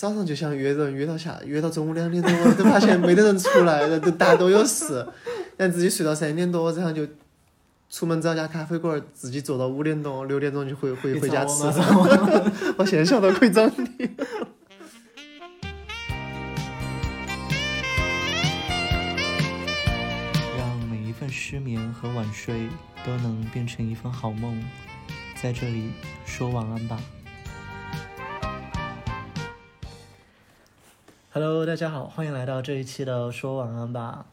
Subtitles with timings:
[0.00, 5.06] 早上就想约人，约到下约到中午两点多，都发现没得人出来，都大家都有事，
[5.58, 7.06] 然后自己睡到三点多，然后就
[7.90, 11.64] 出门找家咖啡馆，自己坐到五点多六点钟就回回回家吃。
[12.78, 13.76] 我现在想到可以找你。
[20.56, 22.70] 让每一份失眠和晚睡
[23.04, 24.64] 都能变成一份好梦，
[25.42, 25.90] 在这里
[26.24, 26.98] 说晚安吧。
[31.32, 34.26] Hello，大家好，欢迎来到这一期的说晚安吧。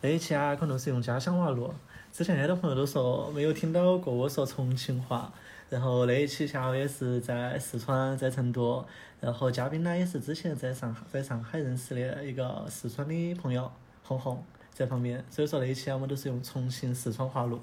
[0.00, 1.74] 这一期啊，可能是用家乡话录。
[2.10, 5.30] 之前很多朋友都说没有听到过我说重庆话，
[5.68, 8.82] 然后那一期下午也是在四川，在成都，
[9.20, 13.70] 然后嘉宾呢也是之前在上在上海认识的一个四川的朋友
[14.02, 17.60] 红红在旁边，所以说那一期我们都是用重庆四川话录。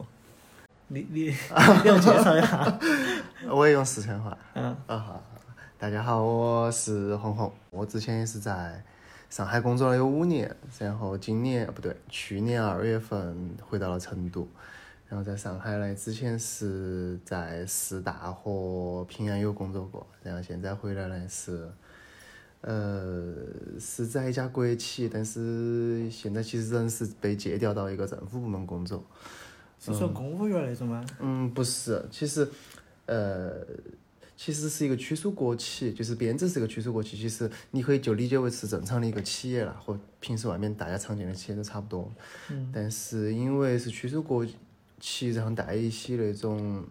[0.89, 1.21] 你你
[1.81, 2.79] 你要介绍一下？
[3.49, 4.37] 我也用四川话。
[4.53, 4.65] 嗯。
[4.85, 5.23] 啊好，
[5.85, 8.83] 大家好，我是红红，我之前也是在。
[9.29, 14.47] 上海工作了有五年，然后今年不对，去年二月份回到了成都。
[15.07, 21.69] 然后在上海呢，之前是在四大和平安有工作过，然后现在回来呢是，
[22.61, 23.35] 呃，
[23.79, 29.03] 是在一家国企，但是现在其实人是被借调到一个政府部门工作。
[29.79, 31.05] 是说公务员那种吗？
[31.19, 32.49] 嗯，不是，其实，
[33.05, 33.53] 呃。
[34.37, 37.15] 其实是一个区属国企，就是编制是一个区属国企。
[37.15, 42.11] 其实你可以就理解为是正常的一个企业了，和平时外面大家常见的企业都差不多。
[42.49, 42.69] 嗯。
[42.73, 44.45] 但是因为是区属国
[44.99, 46.83] 企，然后带一些那种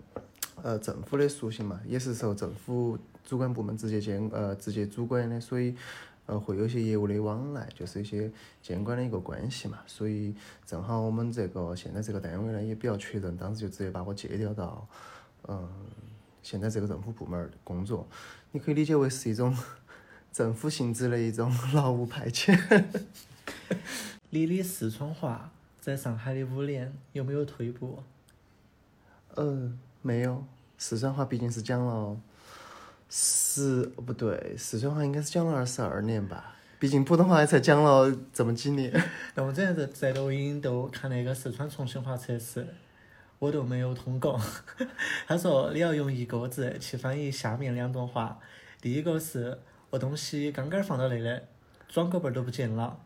[0.63, 5.75] 呃政府的属性嘛，也是受政府主管部门直接监呃直接主管的，所以
[6.25, 9.81] 呃会有些业务的往来，就是一些监管的一个关系嘛。
[9.87, 14.89] 所以正好我们这个现在这个单位呢也比较缺人，当时就直接把我借调到
[15.47, 15.69] 嗯。
[16.45, 18.07] 现在这个政府部门工作，
[18.53, 19.57] 你可以理解为是一种
[20.31, 22.85] 政府性质的一种 劳务派遣。
[24.29, 28.03] 你的四川话在上海的五年有没有退步？
[29.37, 30.45] 嗯，没有。
[30.77, 32.21] 四川话毕竟是讲了
[33.09, 36.57] 十，不对，四川话应该是讲了二十二年吧。
[36.79, 38.93] 毕竟普通话才讲了这么几年。
[39.35, 42.67] 那我之前在在抖音都看那个四川重庆话测试。
[43.45, 44.41] 我都没有通过。
[45.29, 48.39] 他说你要用一个字去翻译下面两段话。
[48.81, 49.59] 第一个是
[49.91, 51.41] 我东西刚刚放到那里，
[51.87, 52.99] 转个背都不见了，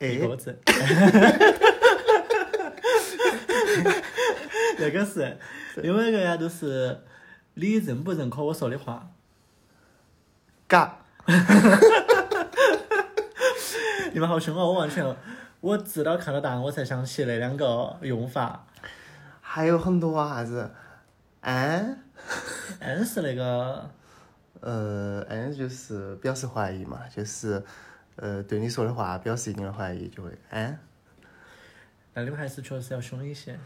[0.00, 0.58] 一个字。
[4.78, 5.38] 那个是
[5.76, 7.00] 另外一个呀，就是
[7.54, 9.10] 你认不认可我说的话？
[10.66, 10.98] 嘎。
[14.12, 14.66] 你们好凶哦！
[14.66, 15.16] 我完全，
[15.60, 18.66] 我直到看到答案我才想起那两个用法。
[19.54, 20.68] 还有很多啊，啥子？
[21.42, 21.96] 安？
[22.80, 23.88] 安是那个？
[24.58, 27.62] 呃，安就是表示怀疑嘛，就是
[28.16, 30.76] 呃对你说的话表示一定的怀疑，就会安。
[32.14, 33.56] 那你们还是确实要凶一些。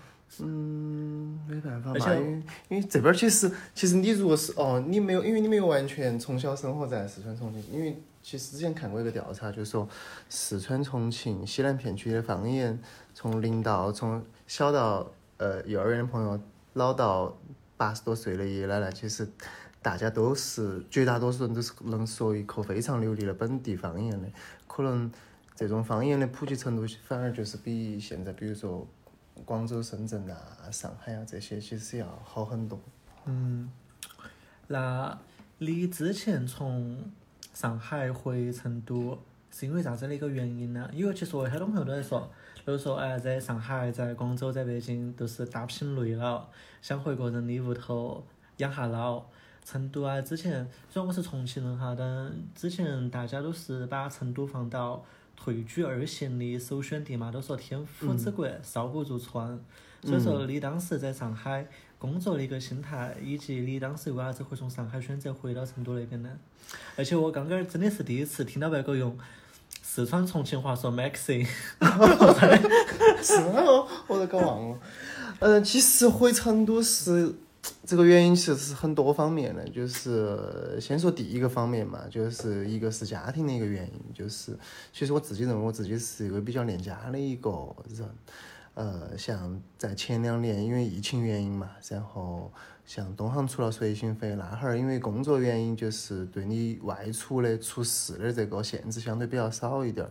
[0.40, 9.88] 嗯，没办法嘛，因为因为这边其实其实你如果是哦，你没有，因为你没有完全从小生活在四川重庆，因为其实之前看过一个调查，就是说
[10.28, 12.78] 四川重庆西南片区的方言，
[13.14, 15.10] 从零到从小到。
[15.38, 16.40] 呃，幼儿园的朋友，
[16.72, 17.38] 老到
[17.76, 19.26] 八十多岁的爷爷奶奶，其实
[19.80, 24.28] 大家都是绝大多数人都是能说一口非常流利的本地方言的。
[24.66, 25.08] 可能
[25.54, 28.84] 这种方言的普及程度反而就是比现在，比如说
[29.44, 30.36] 广州、深圳啊、
[30.72, 32.80] 上海啊这些，其实要好很多。
[33.26, 33.70] 嗯，
[34.66, 35.16] 那
[35.58, 37.12] 你之前从
[37.54, 39.16] 上海回成都，
[39.52, 40.90] 是因为啥子的一个原因呢？
[40.92, 42.28] 因为其实我很多朋友都在说。
[42.68, 46.46] 比如说，哎，在上海、在广州、在北京，都是打拼累了，
[46.82, 48.22] 想回个人的屋头
[48.58, 49.24] 养下老。
[49.64, 55.02] 成都啊，之前虽然我是重庆人哈，但之前大家都是把成都放到
[55.34, 59.58] 退居二线的首选地嘛，都说天府之国，少不入川。
[60.02, 61.66] 所以说，你当时在上海
[61.98, 66.28] 工作的一个心态，以及你当时为啥子会从上海选择回到成都那边呢？
[66.98, 69.16] 而且我刚刚真的是第一次听到别个用。
[69.98, 71.44] 四川重庆话说 Maxi，
[73.20, 74.78] 是哦，我都搞忘了。
[75.40, 77.34] 嗯，其实回成都是
[77.84, 79.68] 这个原因，其实是很多方面的。
[79.70, 84.56] 就是先说第一个方面嘛，就是一个是家庭的一个原因，就是
[84.92, 87.50] 其实我自己认为我自己是一个比较恋家的一个
[87.88, 88.08] 人。
[88.74, 92.52] 呃，像在前两年因为疫情原因嘛，然后。
[92.88, 100.10] 像东航出了随行飞，那会儿因为工作原因，就是对你外出的出事的这个限制相对比较少一点儿。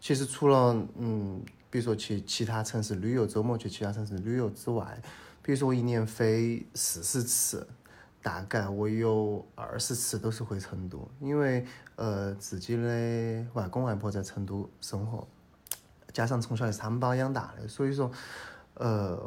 [0.00, 4.98] 其实除了嗯，比如说去其他城市旅游，周末去其他城市旅游之外，
[5.42, 7.68] 比如说我一年飞四十次，
[8.22, 11.66] 大概我有二十次都是回成都，因为
[11.96, 15.28] 呃自己的外公外婆在成都生活，
[16.14, 18.10] 加上从小是他们把我养大的，所以说
[18.72, 19.20] 呃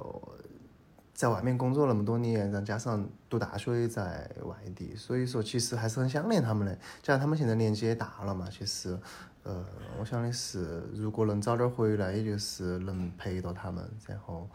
[1.20, 6.74] 在外面工作那么多年，然后加上读大学也在外地，所以说其实还是很想念他们的。
[7.04, 8.98] 加上他们现在年纪也大了嘛，其实
[9.44, 9.66] 呃
[10.00, 14.48] 我想的是，如果能早点回来，也就是能陪到他们，然后。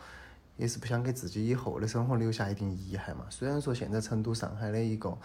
[0.56, 3.26] 也是不想给自己以后的生活留下一定遗憾嘛。
[3.28, 5.18] 虽然说现在成都、上海的一个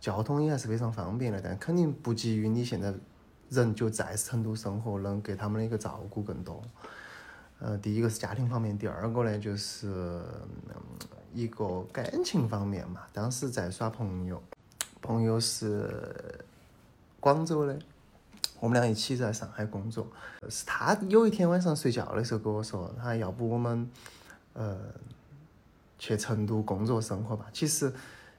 [0.00, 2.94] 交通也还是非常方便的，但肯定不及于你现在
[3.50, 6.62] 人就在成都生活，能给他们的一个照顾更多。
[7.60, 10.20] 呃，第一个是家庭方面，第二个呢就是
[11.32, 13.02] 一个感情方面嘛。
[13.12, 14.42] 当时在耍朋友，
[15.00, 16.44] 朋友是
[17.20, 17.78] 广州的，
[18.58, 20.06] 我们俩一起在上海工作。
[20.48, 23.88] 是他有一天晚上睡觉的时候跟我说，他要不我们。
[24.52, 24.76] 呃，
[25.96, 27.46] 去成都工作生活吧。
[27.52, 27.90] 其实，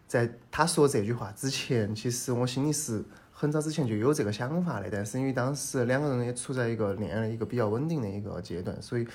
[0.09, 3.01] 在他说这句话之前，其实我心里是
[3.41, 4.87] 很早之前就有这个想法的。
[4.91, 9.07] 但是因为当时两个人也处在一个恋爱一个比较稳定的一个阶段，所以，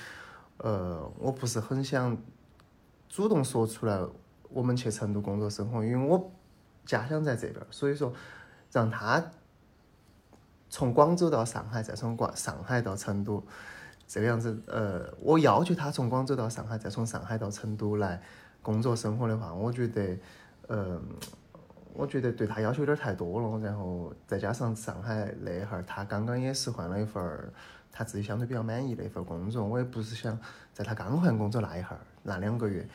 [0.57, 2.17] 呃，我不是很想
[3.07, 4.05] 主动说出来
[4.49, 6.29] 我们去成都工作生活，因为我
[6.85, 8.11] 家乡在这边，所以说
[8.69, 9.23] 让他
[10.69, 13.41] 从广州到上海，再从广上海到成都。
[14.09, 18.21] 这个样子，呃，我要求他从广州到上海，再从上海到成都来
[18.61, 20.17] 工作生活的话，我觉得，
[20.67, 21.01] 呃，
[21.97, 23.65] 我觉得对他要求有点太多了。
[23.65, 27.51] 然后再加上上海那哈儿，他刚刚也是换了一份儿
[27.91, 30.39] 他自己相对比较满意的一份工作，我也不是想
[30.73, 32.87] 在他刚换工作那一哈儿那两个月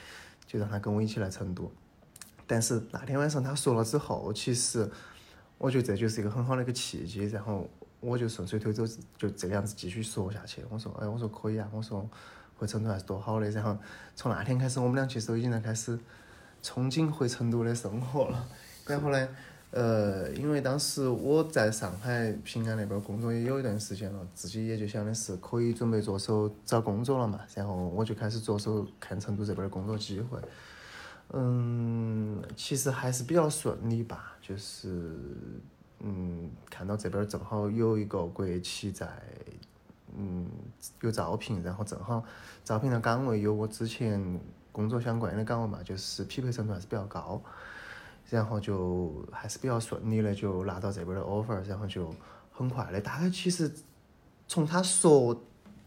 [0.47, 1.71] 就让他跟我一起来成都。
[2.47, 4.89] 但是那天晚上他说了之后，其实
[5.59, 7.69] 我觉得这就是一个很好的一个契机，然后。
[8.05, 8.85] 我就顺水推舟，
[9.17, 10.61] 就这个样子继续说下去。
[10.69, 12.05] 我说，哎，我说可以啊，我说
[12.57, 13.49] 回成都还是多好的。
[13.53, 13.79] 然后
[14.17, 15.97] 从那天开始，我们俩其实都已经在开始
[16.65, 18.49] 憧憬回成都的生活了。
[18.87, 19.29] 然后呢，
[19.71, 27.41] 呃，因为当时我在上海平安那边工作也有一段时间了，自己也就想的是可以准备着手找工作了嘛。
[27.55, 30.39] 然后我就开始着手看成都这边的工作机会。
[31.33, 35.17] 嗯，其实还是比较顺利吧，就是。
[36.05, 39.07] 嗯，看到这边正好有一个国企在，
[40.17, 40.51] 嗯，
[41.01, 42.25] 有招聘，然后正好
[42.65, 44.41] 招聘的岗位有我之前
[44.73, 47.41] 工作相关的岗位嘛，就是匹配程度还是比较高，
[48.33, 52.11] 然后就还是比较顺利的就拿到这边的 offer，然后就
[52.51, 53.71] 很快的，大概其实
[54.49, 55.39] 从他说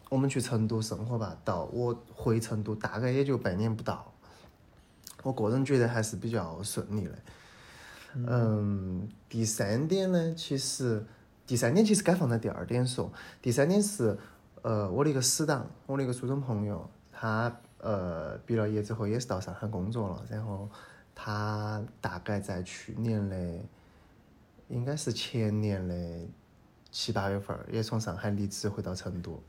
[0.10, 4.14] 我们去成都生活吧，到我回成都大概也就半年不到，
[5.24, 7.16] 我个人觉得还是比较顺利的。
[8.14, 11.04] 嗯，第三点呢，其实
[11.48, 13.12] 第三点其实该放在第二点说。
[13.42, 14.16] 第三点是，
[14.62, 20.70] 呃，我的一个死党，我的一个初中朋友，他呃毕了业之后也是到上海工作了，然后
[21.16, 23.60] 他大概在去年的，
[24.68, 25.96] 应该是前年的
[26.92, 29.42] 七八月份儿也从上海离职回到成都。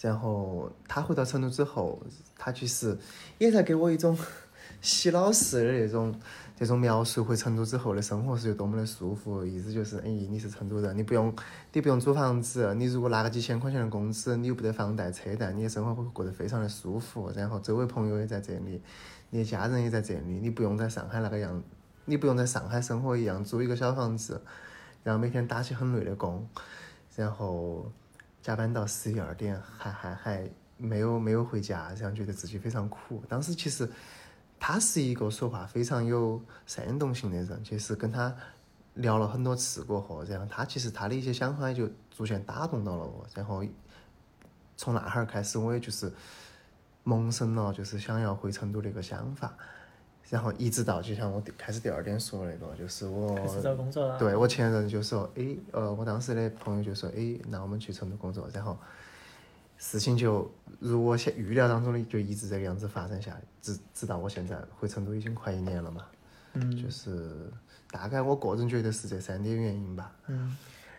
[0.00, 2.02] 然后他回到成都之后，
[2.36, 2.98] 他其实
[3.38, 4.18] 也在给我一种
[4.80, 6.18] 洗脑式的那种。
[6.54, 11.34] 这种描述回成都之后的生活是有多么的舒服，意思就是，哎，你是成都人，你不用，
[11.72, 17.32] 你不用租房子，你如果拿个几千块钱的工资，你又不得房贷车贷，你的生活会过得非常的舒服。
[17.34, 18.80] 然后周围朋友也在这里，
[19.34, 21.60] 你家人也在这里，你不用在上海那个样，
[22.04, 24.40] 你不用在上海生活一样租一个小房子，
[25.02, 26.48] 然后每天打起很累的工，
[27.16, 27.90] 然后
[28.40, 33.22] 加班到十一二点，还还还没有没有回家，然后觉得自己非常苦。
[33.28, 33.90] 当时其实。
[34.64, 38.32] 他是一个说话非常有煽动性的人，其实跟他
[38.94, 43.64] 聊了很多次过后，然后他其实他的一些想法就逐渐打动到了我，然后
[44.76, 46.12] 从那哈儿开始，我也就是
[47.04, 49.54] 萌生了就是想要回成都的一个想法，
[50.28, 58.76] 然后一直到就像我开始第二点说那个，就是我开始找工作了，对我前任就说，哎，呃，我当时的朋友就说，哎，那我们去成都工作，然后。
[59.78, 66.06] 事情就如我现预料当中的，就一直这个样子发展下来，直直到我现在回成都已经快一年了嘛。
[66.52, 66.80] 嗯。
[66.80, 67.50] 就是
[67.90, 70.12] 大概我个人觉得是这三点原因吧。
[70.28, 70.56] 嗯。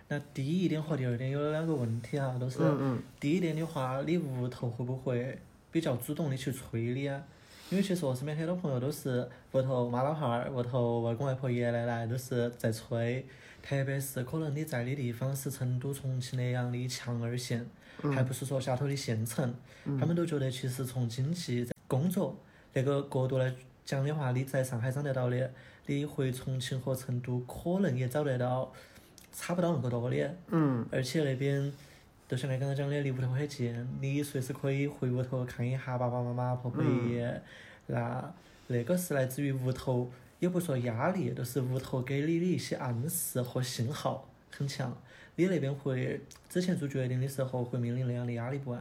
[0.10, 2.60] 那第一点和第二点有两个问题哈，都是。
[3.22, 5.40] 第一点的话，你屋头会不会
[5.74, 7.22] 比较主动的去催你啊？
[7.70, 13.26] 因为其实我身边很多朋友都是屋头妈老汉儿、屋头外公外婆、爷爷奶奶都是在催，
[13.64, 17.68] 特别是可能你在的地方是成都、重庆那样的强二线。
[18.14, 19.54] 还不是说下头的县城，
[20.00, 22.38] 他们都觉得其实从经济、工作
[22.74, 23.54] 那个角度来
[23.86, 25.52] 讲的话，你在上海找得到的，
[25.86, 28.74] 你回重庆和成都可能也找得到，
[29.32, 30.36] 差不到那个多的。
[30.50, 30.86] 嗯。
[30.92, 31.72] 而且那边，
[32.28, 37.42] 就像你刚刚讲的，离屋头很近，你随时可以回屋头看一下爸爸妈妈、婆婆爷爷。
[37.88, 38.34] 那
[38.68, 44.96] 那个是来自于屋头也不说压力，就是屋头给你的一些暗示和信号很强。
[45.36, 48.76] 你那边会之前做决定的时候会面临那样的压力不？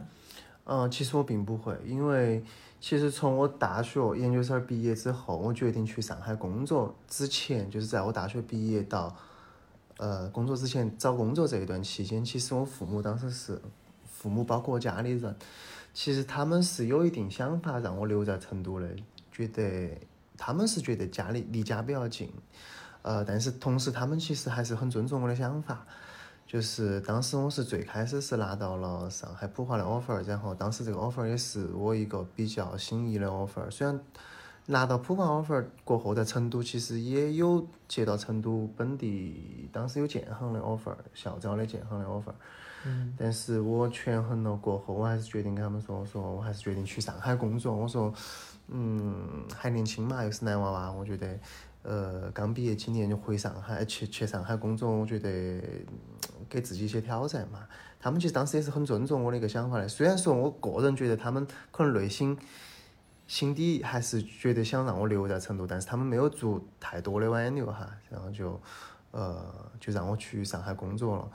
[0.65, 2.43] 嗯，其实我并不会，因为
[2.81, 9.17] 其实从我大学研究生毕业之后，我决定去上海工作之前，就是在我大学毕业到
[10.03, 13.63] 呃工作之前找工作这一段期间，其实我父母当时是
[14.05, 15.37] 父母包括我家里人，
[15.95, 18.89] 其实他们是有一定想法让我留在成都的，
[19.31, 19.97] 觉得
[20.37, 22.29] 他们是觉得家里离家比较近，
[23.03, 25.87] 呃，但是同时他们其实还是很尊重我的想法。
[26.45, 33.71] 就是当时我是最开始是拿到了上海普华的 offer，然后当时这个 offer 也是我一个比较心仪的 offer。
[33.71, 33.99] 虽然
[34.67, 42.35] 拿到普华 offer 过后，在成都其实也有接到成都本地当时有建行的 offer，校招的建行的 offer。
[42.85, 43.15] 嗯。
[43.19, 47.75] 但是我权衡了过后，我还是决定跟他们说，我说我还是决定去上海工作。
[47.75, 48.13] 我说，
[48.69, 51.39] 嗯，还年轻嘛，又是男娃娃，我觉得。
[51.85, 55.29] 呃，刚毕业几年就回上海去去上海工作，我觉得
[56.49, 57.67] 给自己一些挑战嘛。
[57.99, 62.39] 他们其实当时也是很尊重我的一个想法的，虽然说我个人觉得他们可能内心
[63.33, 68.61] 心底还是觉得想让我留在成都，但是他们没有做太多的挽留哈，然后就
[69.11, 69.43] 呃
[69.81, 71.31] 就让我去上海工作了。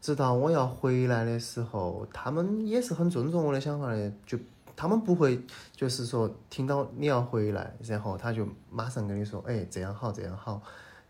[0.00, 4.38] 直到我要回来的时候，他们也是很尊重我的想法的，就。
[4.78, 5.40] 他们不会，
[5.74, 10.60] 就是说听到你要回来，然后他就马上跟你说，哎，这样好，这样好。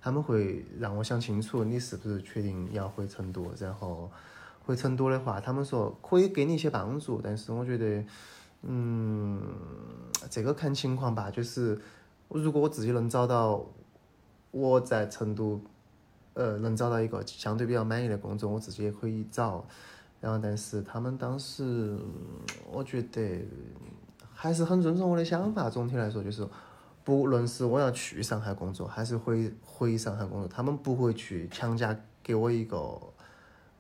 [0.00, 3.52] 他们会让我想清楚，你是不是确定要回成都？
[3.58, 4.08] 然后
[4.64, 8.04] 回成都的话，他们说可以给你一些帮助，但是我觉得，
[8.68, 9.40] 嗯，
[10.28, 11.30] 这个看情况吧。
[11.30, 11.80] 就是
[12.28, 13.64] 如果我自己能找到
[14.50, 15.60] 我在成都，
[16.34, 19.64] 呃，能找到一个相对比较满意的工作，我自己也可以找。
[20.20, 21.96] 然后，但是他们当时，
[22.72, 23.44] 我觉得
[24.32, 25.70] 还是很尊重我的想法。
[25.70, 26.48] 总体来说，就是
[27.04, 32.98] 不论是我要去上海工作，还是回回上海工作，他们不会去强加给我一个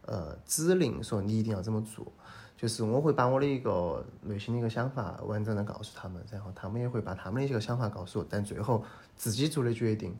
[0.02, 2.06] 呃指令，说你一定要这么做。
[2.56, 8.26] 就是我会把我的一个内心的一个想法完整的告诉他们，然后他们也会把他们的一个想法告诉我。
[8.28, 8.84] 但最后
[9.16, 10.16] 自己做的决定，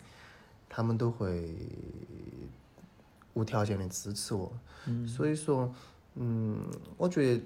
[0.68, 1.54] 他们都会
[3.34, 4.52] 无条件的支持我。
[4.86, 5.72] 嗯，所以说。
[6.18, 6.66] 嗯，
[6.96, 7.42] 我觉得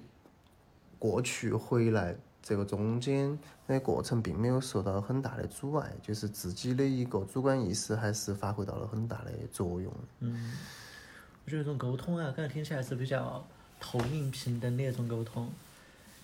[0.97, 9.93] 过去回来这个中间的过程并没有受到很大的阻碍，就是自己的一个主观意识还是发挥到了很大的作用。
[10.21, 10.53] 嗯，
[11.45, 13.45] 我觉得这种沟通啊，感觉听起来是比较
[13.81, 15.51] 透明平等的那种沟通。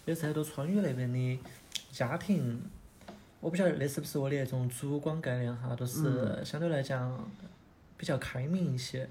[0.05, 1.41] 也是很多川渝那边的
[1.91, 2.63] 家庭，
[3.41, 7.29] 我不晓得那是不是我的那种主观概念哈，都是相对来讲
[7.97, 9.09] 比较开明一些，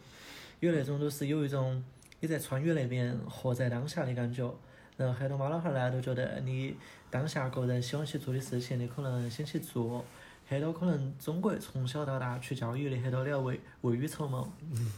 [0.62, 1.84] 有那种都是有一种。
[2.22, 4.52] 你在川渝那边活在当下的感觉，
[4.96, 6.76] 然后很多妈老汉儿呢都觉得你
[7.12, 10.04] 当下个人喜欢去做的事情，你可能先去做。
[10.48, 14.50] 很多可能中国从小到大去教育的很多，你要未未雨绸缪，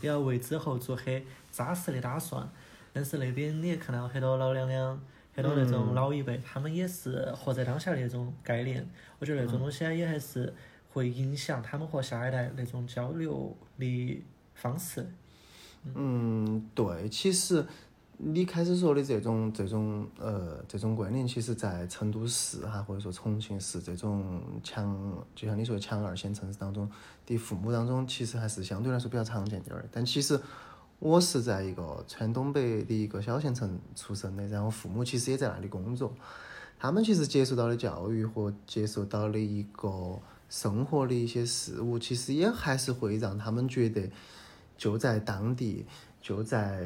[0.01, 2.47] 你要为之后做很扎实的打算。
[2.97, 4.99] 但是那边你也看到很多老娘娘，
[5.35, 8.83] 很多那种老一辈，他们也是活在当下的那种概念。
[9.19, 10.51] 我觉得那种东西啊，也还是
[10.89, 14.23] 会影响他们和下一代那种交流的
[14.55, 15.05] 方式。
[15.93, 17.63] 嗯，对，其实
[18.17, 26.89] 你开始说的这种这种呃这种观念，其实，在成都市哈，或者说重庆市这种强，就像你说的强二线城市当中
[27.27, 29.89] 的父母当中，其实还是相对来说比较常见点儿的。
[29.91, 30.41] 但其实
[30.99, 36.13] 我是在一个川东北的一个小县城出生的，然后父母其实也在那里工作，
[36.79, 44.09] 他们其实接受到的教育和接受到的一个生活的一些事物，其实也还是会让他们觉得。
[44.77, 45.87] 就在当地，
[46.21, 46.85] 就在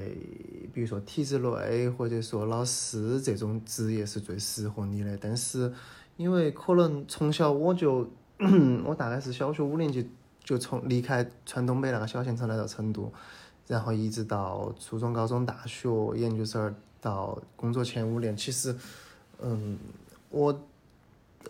[0.74, 5.18] 比如说体制内，或者说老师这种职业是最适合你的。
[5.18, 5.74] 但是，
[6.16, 8.10] 因为可能从小我就，
[8.88, 10.10] 我大概是小学五年级
[10.42, 13.12] 就从离开川东北那个小县城来到成都，
[13.68, 18.76] 然后一直到初中、高中、大学、研究生儿到工作前五年，其实，
[19.42, 19.78] 嗯，
[20.30, 20.60] 我。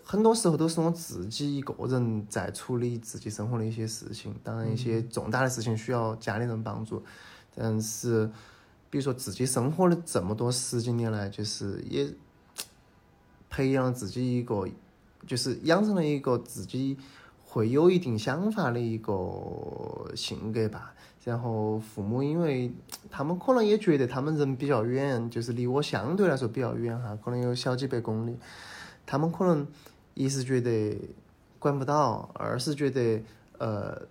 [0.04, 7.00] 很多时候都是我自己一个人在处理自己生活的一些事情，当然一些重大的事情需要家里人帮助。
[7.54, 8.28] 但是，
[8.88, 12.10] 比如说自己生活的这么多十几年来，就是也
[13.50, 14.66] 培养了自己一个，
[15.26, 16.96] 就是养成了一个自己
[17.44, 20.94] 会有一定想法的一个性格吧。
[21.24, 22.72] 然后父母，因为
[23.10, 28.36] 他们可能也觉得他们人比较远，就是离我相对来说比较远哈，可能有小几百公里。
[29.06, 29.66] 他们可能
[30.14, 30.96] 一是觉得
[31.58, 33.22] 管不到，二是觉得
[33.58, 34.02] 呃，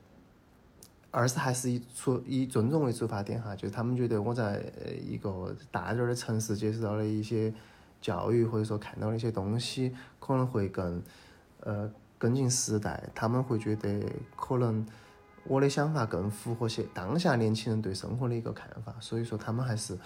[1.12, 4.64] 二是还是以出以尊重为出发点哈，就是他们觉得我在
[5.06, 7.54] 一个大点儿的城市接受到的一些
[8.00, 11.02] 教育或者说看到的一些东西，可能会更
[11.60, 14.02] 呃跟进时代，他们会觉得
[14.38, 14.86] 可能
[15.46, 19.98] 我的想法更符合些当下年轻人对生活的一个看法，所以说他们还是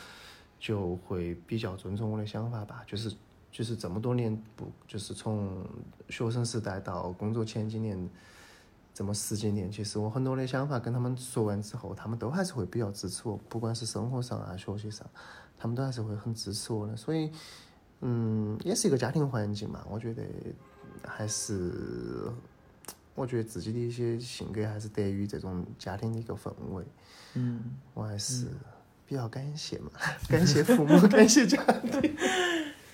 [0.59, 2.83] 就会比较尊重我的想法吧。
[2.87, 3.13] 就是
[3.51, 5.65] 就是这么多年不就是从
[6.09, 8.09] 学生时代到工作前几年
[8.93, 15.05] 这么十几年，其实我很多的想法跟他们说完之后，他们都还是会比较支持我，不管是生活上啊、学习上，
[15.57, 16.95] 他们都还是会很支持我的。
[16.95, 17.31] 所以，
[18.01, 20.23] 嗯，也是一个家庭环境嘛，我觉得。
[21.03, 22.31] 还是，
[23.15, 26.83] 我觉得自己的一些性格还是得益于这种家庭的一个氛围。
[27.33, 27.61] 嗯，
[27.93, 28.47] 我还是
[29.07, 29.89] 比较感谢 嘛，
[30.29, 32.15] 感谢父母， 感谢家庭。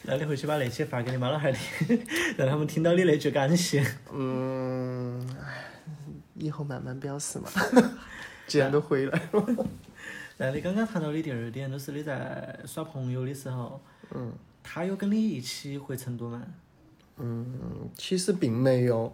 [0.03, 2.05] 那你回去把那些发给你妈老汉听，
[2.37, 3.85] 让他们听到你那句感谢。
[4.11, 5.27] 嗯，
[6.35, 7.49] 以后慢慢表示嘛。
[8.47, 9.67] 既然都回来了。
[10.37, 13.79] 那你刚刚谈到的第二点，就是你在耍朋友的时候，
[14.15, 16.43] 嗯，他有跟你一起回成都吗？
[17.17, 19.13] 嗯，其实并没有，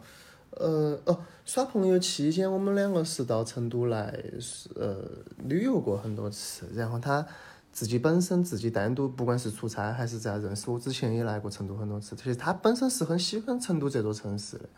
[0.59, 4.97] 呃哦，耍朋友期间，我们两个是到成都来，是呃
[5.45, 6.67] 旅游过很多次。
[6.73, 7.25] 然后他
[7.71, 12.15] 自己本身自己单独，不管是出差还是在认识我之前，也来过成都很多次。
[12.15, 14.69] 其实他本身是很喜欢成都这座城市的。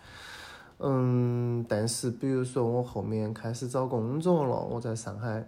[0.80, 5.48] 嗯，但是比如说我后面开始找工作了，我在上海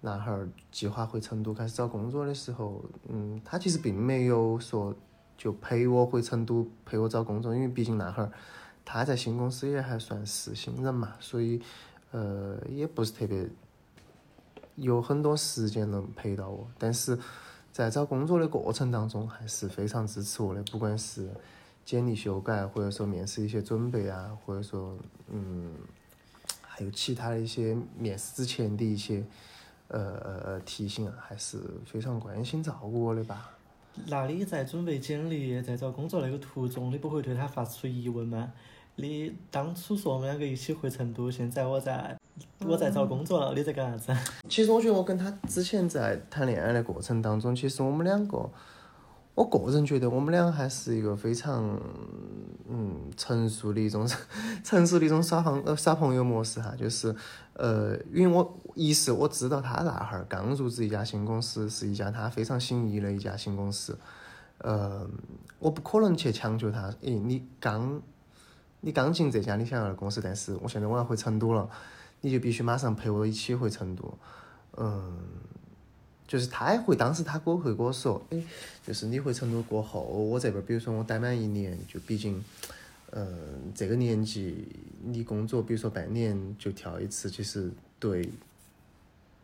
[0.00, 4.94] 那哈儿计划回成都开始找工作的时候，嗯，他其实并没有说。
[5.34, 8.30] 就陪我回成都，陪我找工作，因为毕竟那会儿
[8.84, 11.60] 他在新公司也还算是新人嘛，所以
[12.10, 13.48] 呃也不是特别
[14.76, 16.66] 有很多时间能陪到我。
[16.78, 17.18] 但是
[17.72, 21.30] 在找工作的过程当中，还是非常支持我的，不管是
[21.84, 24.96] 简历修改，或者说面试一些准备啊，或者说
[25.28, 25.72] 嗯
[26.62, 29.24] 还有其他的一些面试之前的一些
[29.88, 33.50] 呃呃呃提醒啊，还是非常关心照顾我的吧。
[34.06, 38.50] 那你在准备简历、在找工作那个途中，你不会对他发出疑问吗？
[38.96, 42.16] 你当初说我们两个一起回成都，现在我在，
[42.60, 44.20] 我在找工作了，你在干啥子？
[44.48, 48.50] 其实我觉得我跟他之前在谈恋爱的过程当中，其实我们两个，
[49.34, 51.80] 我个人觉得我们俩还是一个非常，
[52.68, 54.06] 嗯，成熟的一种，
[54.62, 57.14] 成熟的一种耍朋呃耍朋友模式哈，就是。
[57.54, 63.96] 呃，因为我一是我知道他那哈儿刚入职一家新公司，是一家他非常心仪的一家新公司，
[64.56, 65.06] 呃，
[65.58, 68.00] 我不可能去强求他，诶，你刚，
[68.82, 71.68] 你刚进这家你想要的公司，但是我现在我要回成都了，
[72.20, 74.18] 你就必须马上陪我一起回成都，
[74.76, 75.18] 嗯，
[76.28, 78.46] 就是他也会当时他给我会跟我说，诶，
[78.86, 82.44] 就是你回成都过后，我这边比如说我待满一年，就毕竟。
[83.14, 84.66] 嗯，这个年纪
[85.04, 88.26] 你工作，比如说半年就跳一次，其实对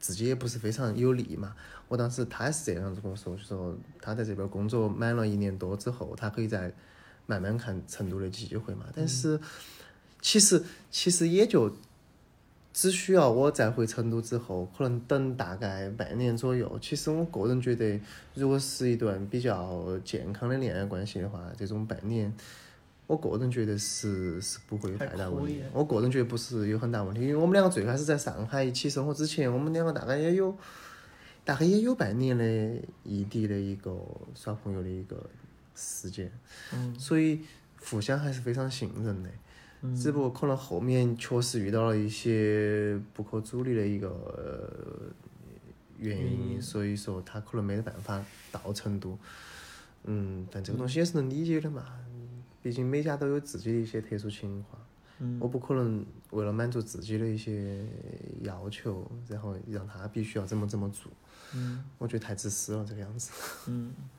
[0.01, 1.55] 自己也不是非常有利嘛。
[1.87, 6.73] 我当时他也是这样子跟我说，就说他在这边工作满了一年多之后，他可以在
[7.29, 8.87] 慢慢看成都的机会嘛。
[8.93, 9.39] 但是
[10.21, 11.73] 其实其实也就
[12.73, 16.77] 只需要我再回成都之后，可能等大概半年左右。
[16.83, 18.01] 其实我个人觉得，
[18.35, 22.35] 如果是一段比较健康的恋爱关系的话，这种半年。
[23.07, 25.63] 我个人觉得是是不会有太大问题。
[25.73, 30.55] 我个人觉得不是有很大问题，因为我们两个最开始在上海一起生活之前，我们两个大概也有，
[31.43, 32.45] 大概也有半年的
[33.05, 33.97] 异地的一个
[34.35, 35.17] 耍朋友的一个
[35.79, 36.31] 时间。
[36.75, 36.99] 嗯。
[36.99, 37.41] 所以
[37.81, 39.31] 互相还是非常信任的。
[39.83, 39.95] 嗯。
[39.95, 45.13] 只不过可能后面确实遇到了一些不可阻力的一个
[45.99, 49.17] 原因，所以说他可能没得办法到成都。
[50.05, 50.47] 嗯。
[50.51, 51.85] 但这个东西也是能理解的嘛。
[52.61, 57.87] 毕竟每家都有自己的一些特殊情况，我不可能为了满足自己的一些
[58.43, 61.11] 要求，然后让他必须要怎么怎么做。
[61.99, 63.31] 我觉得太自私了，这个样子。
[63.69, 63.95] 嗯，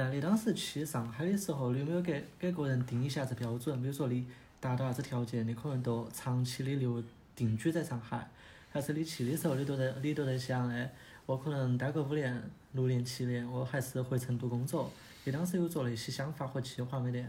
[0.00, 3.80] 那你当时去上海的时候，你有没有给给个人定一下子标准？
[3.82, 4.24] 比如说你
[4.58, 7.02] 达到啥子条件，你可能都长期的留
[7.36, 8.26] 定居在上海，
[8.70, 10.90] 还是你去的时候你都在你都在想哎，
[11.26, 14.90] 我可能待个五年、六年、七年，我还是回成都工作。
[15.24, 17.22] 你当时有做那些想法和计划没得？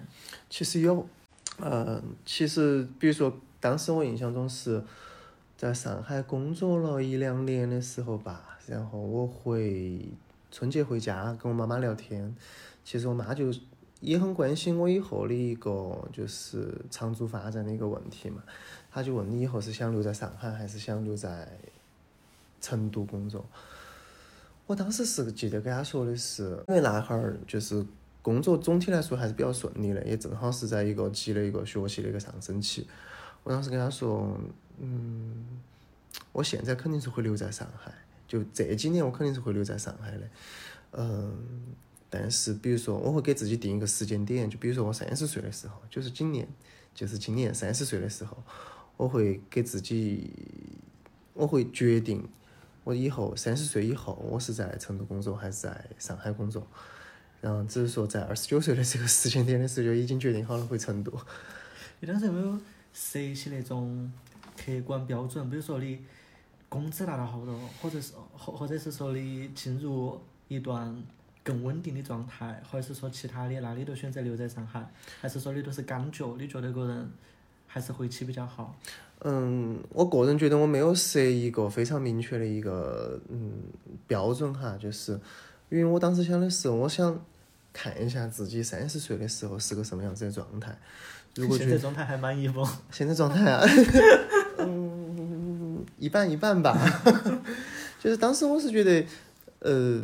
[0.50, 1.06] 其实有，
[1.58, 4.82] 呃，其实比如说，当时我印象中是
[5.58, 10.00] 在上海工作了一两年的时候吧，然后我回
[10.52, 12.36] 春节回家跟我妈妈聊天，
[12.84, 13.54] 其实我妈就
[14.02, 18.44] 也很关心我以后的一个就是长足发展的一个问题嘛，
[18.92, 21.48] 她就问你以后是想留在上海还是想留在
[22.60, 23.46] 成都工作？
[24.68, 27.86] 我当时是记得给她说的是，因为那会儿就是
[28.22, 32.88] 工作总体来说还是比较顺利的，也正好是在一个积累一个学习的一个上升期。
[33.44, 34.38] 我当时跟她说，
[34.80, 35.46] 嗯，
[36.32, 37.94] 我现在肯定是会留在上海，
[38.32, 40.30] 就这几年我肯定是会留在上海的。
[40.94, 41.38] 嗯，
[42.10, 46.48] 但是比如说我会给自己定一个时间点，就比如说我三十岁的时候，就是今年，
[46.96, 48.42] 就是今年三十岁的时候，
[48.96, 50.32] 我会给自己，
[51.34, 52.26] 我会决定，
[52.86, 56.66] 我以后三十岁以后，我是在成都工作还是在上海工作。
[57.42, 61.12] 然后只是说在二十九岁的这个时间点的时候，就已经决定好了回成都。
[62.00, 62.58] 你当时有没有
[62.94, 64.10] 设一些那种
[64.56, 65.50] 客观标准？
[65.50, 66.00] 比如说你
[66.72, 70.96] 工资拿到好多，或者是或或者是说你进入一段
[71.44, 76.26] 更稳定的状态，或者是说其他的，那你都选择留在上海，还是说你都是感觉？
[76.38, 77.12] 你觉得个人
[77.68, 78.74] 还是回去比较好？
[79.24, 83.52] 嗯，我个人觉得我没有设一个非常明确的一个嗯
[84.08, 85.20] 标准哈，就是
[85.70, 87.20] 因为我当时想的是，我想。
[87.74, 90.78] 看一下自己三十岁的时候是个什么样子的状态。
[91.36, 92.68] 如果现在状态还满意不？
[92.92, 94.41] 现在状态啊， 嗯，
[96.02, 96.76] 一半一半吧。
[98.02, 99.06] 就是当时我是觉得，
[99.60, 100.04] 呃，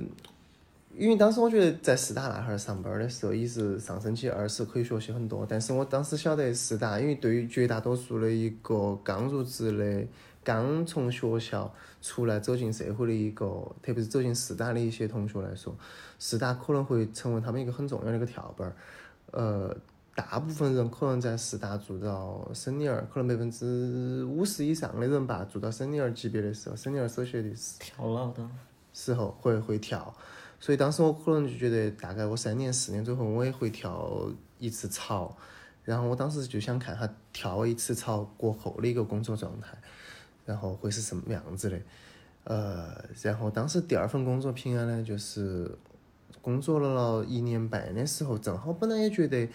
[0.95, 5.45] 因为当时我觉得在四大那哈儿上班的时候，一是上升期，二是可以学习很多。
[5.49, 10.07] 但是我当时晓得四大，因为对于绝大多数的一个刚入职的。
[10.43, 13.45] 刚从学校出来走进社会的一个，
[13.83, 15.75] 特别是走进四大的一些同学来说，
[16.19, 18.73] 四大可能会成为他们一个很重要的一个跳板儿。
[19.31, 19.75] 呃，
[20.17, 28.49] 大部分人可能在四大做到省里儿，可能百分之五十以上的人吧，做到省里儿级别的时候，省里儿首选的是跳了的
[28.93, 30.11] 时候会会跳。
[30.59, 34.27] 所以当时我可能就觉得，大概我三年四年之后，我也会跳
[34.57, 35.37] 一次槽。
[35.83, 39.77] 然后我当时就想看下跳一次槽过后的一个工作状态。
[40.47, 41.79] 然后会是什么样子的？
[42.45, 45.69] 呃，然后当时第二份工作平安呢，就是
[46.41, 49.47] 工作了一年半的时候，正好本来也觉得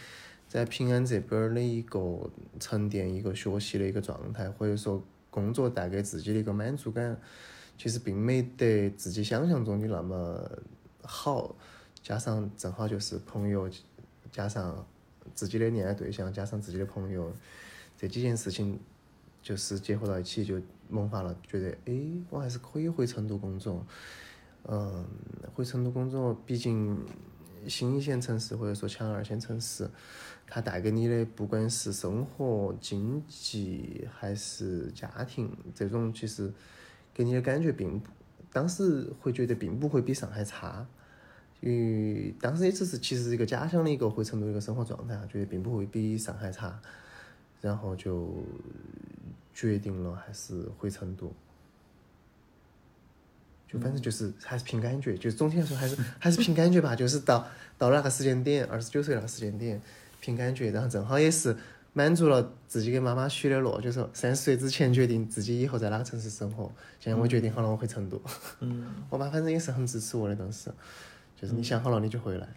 [0.52, 7.18] 在平安这边的一个沉淀、一个学习的一个状态，或者说工作带给自己的一个满足感，
[7.78, 10.46] 其实并没得自己想象中的那么
[11.00, 11.56] 好。
[12.02, 13.66] 加上正好就是朋友，
[14.30, 14.86] 加上
[15.34, 17.32] 自己的恋爱对象，加上自己的朋友，
[17.96, 18.78] 这几件事情
[19.40, 20.60] 就是结合到一起就。
[20.90, 21.94] 萌发了，觉得哎，
[22.28, 23.82] 我还是可以回成都工作。
[24.68, 25.06] 嗯，
[25.54, 26.98] 回成都工作，毕竟
[27.66, 29.88] 新一线城市或者说强二线城市，
[30.52, 36.52] 它带给你的不管是生活、经济还是家庭，这种其实
[37.14, 38.10] 给你的感觉并不，
[38.52, 40.86] 当时会觉得并不会比上海差。
[41.62, 46.78] 因为当时也只是其实一个家乡的一个回成都一个生活状态，觉得并不会比上海差，
[47.62, 48.44] 然后就。
[49.54, 51.30] 决定了还是回成都，
[53.68, 56.96] 就反正就是还是凭感觉，就总体来说还是还是凭感觉吧。
[56.96, 59.78] 就是到到那个时间点，二十九岁那个时间点，
[60.22, 61.54] 凭感觉，然后正好也是
[61.92, 66.70] 满足了自己给妈妈许的诺，就说三十岁之前决定自己以后在哪个城市生活。
[67.00, 68.22] 现在我决定好了，我回成都。
[68.60, 68.86] 嗯。
[69.10, 70.70] 我妈反正也是很支持我的，当时
[71.38, 72.48] 就是你想好了你就回来。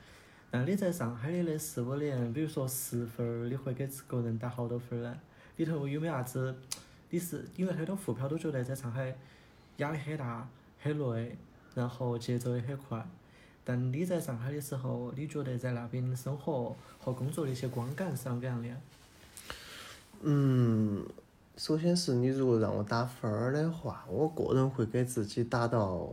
[0.51, 5.17] 那你在上海的那四五年，比如说十分，你会给个人打好多分呢？
[5.57, 6.55] 里头有没有啥子？
[7.09, 9.15] 你是因为很多沪漂都觉得在上海
[9.77, 10.47] 压力很大、
[10.81, 11.35] 很累，
[11.73, 13.05] 然后节奏也很快。
[13.65, 18.69] 但你在上海的时候，你觉得在那边生活和工作的一些观感是啷个样的？
[20.21, 21.05] 嗯，
[21.57, 26.07] 首先是你如果让我打分儿的话，我个人会给自己打到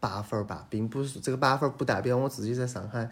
[0.00, 3.10] 八分儿吧，并不是这个八分儿不代表我自己在上海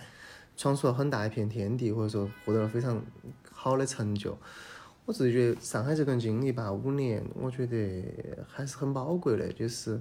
[0.57, 3.03] 闯出了很大一片天地，或者说获得了非常
[3.51, 4.37] 好的成就。
[5.07, 8.05] 我自己觉得上海这段经历吧，五年，我觉得
[8.49, 9.53] 还是很宝贵的。
[9.53, 10.01] 就是，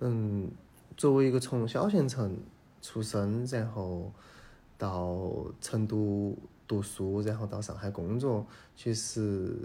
[0.00, 0.48] 嗯，
[0.98, 2.36] 作为一个从小县城
[2.82, 4.12] 出生，然后
[4.76, 9.56] 到成都读书，然后到上海工作，其实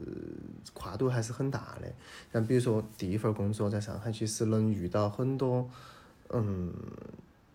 [0.74, 1.92] 跨度还是很大的。
[2.32, 5.70] 像比如说第一份工作在上海，其实能遇到很多，
[6.30, 6.72] 嗯，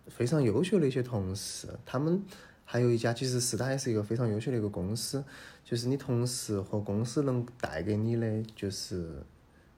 [0.09, 2.23] 非常优秀的一些同事，他们。
[2.71, 5.25] 还有一家，其实四大也是一个非常优秀的一个公司，
[5.65, 9.23] 就是你同事和公司能带给你的，就是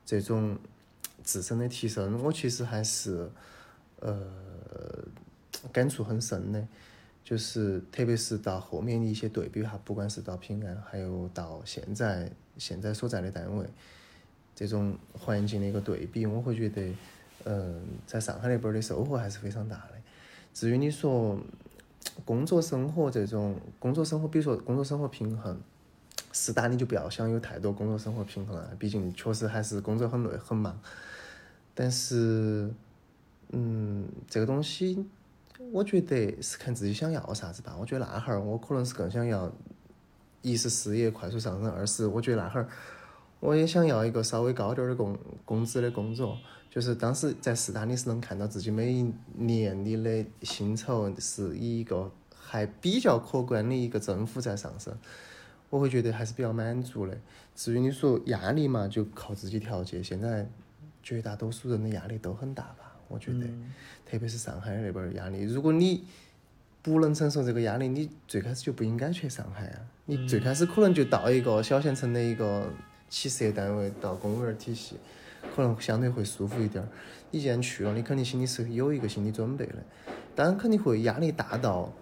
[0.05, 0.59] 这种
[1.23, 3.31] 自身的提升，我其实还是
[4.01, 4.27] 呃
[5.73, 6.67] 感触很深的，
[7.23, 13.67] 就是特别是到后面的一些对比哈，不管是到平安，还有到现在现在所在的单位，
[14.55, 16.93] 这种环境的一个对比，我会觉得，
[17.45, 19.93] 嗯，在上海那边的收获还是非常大的。
[20.53, 21.39] 至于你说，
[22.25, 25.61] 工作生活这种工作生活，比如说工作生活平衡，
[26.33, 30.81] 四大你就不要想有太多工作生活平衡了，毕竟确实还是工作很累很忙。
[31.75, 32.71] 但是，
[33.53, 35.05] 嗯，这个东西，
[35.73, 37.77] 我觉得是看自己想要啥子吧。
[37.79, 39.53] 我觉得那哈儿我可能是更想要，
[40.43, 42.69] 一是事业快速上升，二是我觉得那哈儿
[43.41, 46.39] 我也想要一个稍微高点儿的工工资的工作。
[46.71, 54.97] 就是当时在四大，你是能看到自己每一年你的薪酬是以一个还比较可观的一个增幅在上升。
[55.69, 57.19] 我会觉得还是比较满足的。
[57.57, 60.01] 至于你说压力嘛，就靠自己调节。
[60.01, 60.49] 现在
[61.03, 62.73] 绝大多数人的压力都很大？
[63.11, 63.47] 我觉得，
[64.11, 65.43] 特别是上海那边儿压力。
[65.43, 66.05] 如果你
[66.81, 69.81] 不能承受这个压力，你最开始就不应该去上海啊。
[70.07, 72.73] 你最开始可能就到一个小县城的一个
[73.09, 74.97] 企事业单位，到公务员体系，
[75.55, 76.89] 可能相对会舒服一点儿。
[77.31, 79.75] 你既然去了，你肯定心里是有一个心理准备的。
[80.35, 81.93] 当然肯定会压力大到，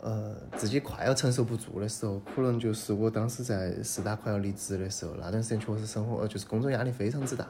[0.00, 7.46] 呃，自己快要承受不住的时候，可能就是我当时在四大快要离职的时候，那段时间确实生活呃就是工作压力非常之大。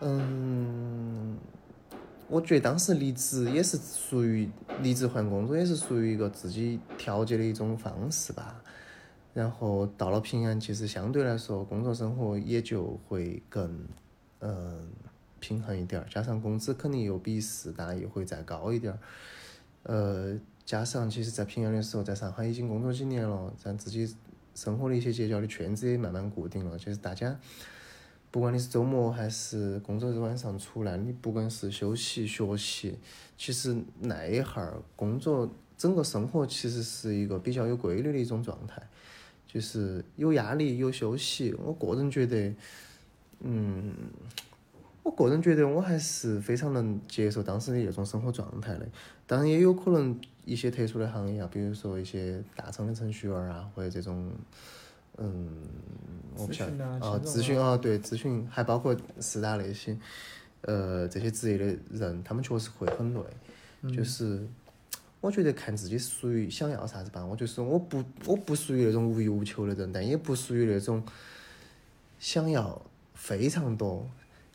[0.00, 1.36] 嗯，
[2.28, 4.48] 我觉得当时离职也是属于
[4.82, 8.62] 离职换工作，也是属于一个自己调节的一种方式吧。
[9.32, 13.86] 然后到了平安，其实相对来说工作生活也就会更
[14.40, 14.88] 嗯
[15.40, 18.98] 平衡一点儿，加上工资肯定又比四大又会再高一点儿。
[19.84, 24.14] 呃，加上其实，在平安的时候，在上海已经工作几年了，咱自己
[24.54, 27.38] 生活的一些结交的圈子也慢慢固定了，就是大家。
[28.38, 32.96] 不管你是周末还是工作日晚上出来，你不管是休息学习，
[33.36, 38.80] 其实那一哈儿工作整个生活其实是一个比较有规律的一种状态，
[39.44, 41.52] 就是有压力有休息。
[41.64, 42.54] 我个人觉得，
[43.40, 43.92] 嗯，
[45.02, 48.86] 我个人觉得我还是非常能接受当时的那种生活状态的。
[49.26, 54.30] 当然也有可能一些特殊的行业啊，比如说一些大厂的程序员啊，或者这种。
[55.18, 55.48] 嗯，
[56.36, 59.98] 我不晓得啊，咨询啊，对，咨询还包括四大那些，
[60.60, 63.20] 呃，这些职业的人，他们确实会很累。
[63.94, 64.46] 就是，
[65.20, 67.24] 我觉得看自己属于想要啥子吧。
[67.24, 71.02] 我就是我不我不属于那种无欲无求的人，但也不属于那种
[72.20, 72.80] 想要
[73.14, 74.08] 非常多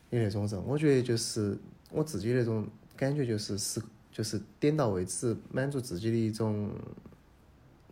[0.10, 0.64] 的那种人。
[0.66, 1.58] 我觉得就是
[1.92, 6.72] 我自己那种感觉就是是就是点到为止，满足自己的一种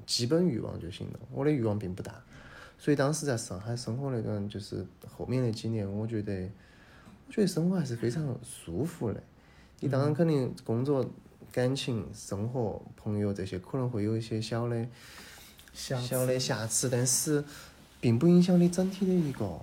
[0.05, 1.19] 基本欲望就行了。
[1.34, 2.21] 我的欲望并不大。
[2.82, 6.50] 所以当时在上海生活那段，就是后面那几年，我觉得，
[7.28, 9.22] 我觉得生活还是非常舒服的。
[9.82, 11.08] 你当然肯定工作、
[11.52, 14.88] 感情、生活、朋友这些可能会有一些小的、
[15.76, 17.44] 小的瑕疵，但是
[18.00, 19.62] 并不影响你整体的一个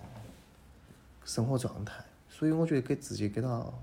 [1.25, 2.05] 生活状态。
[2.31, 3.77] 所以我觉得给自己给到，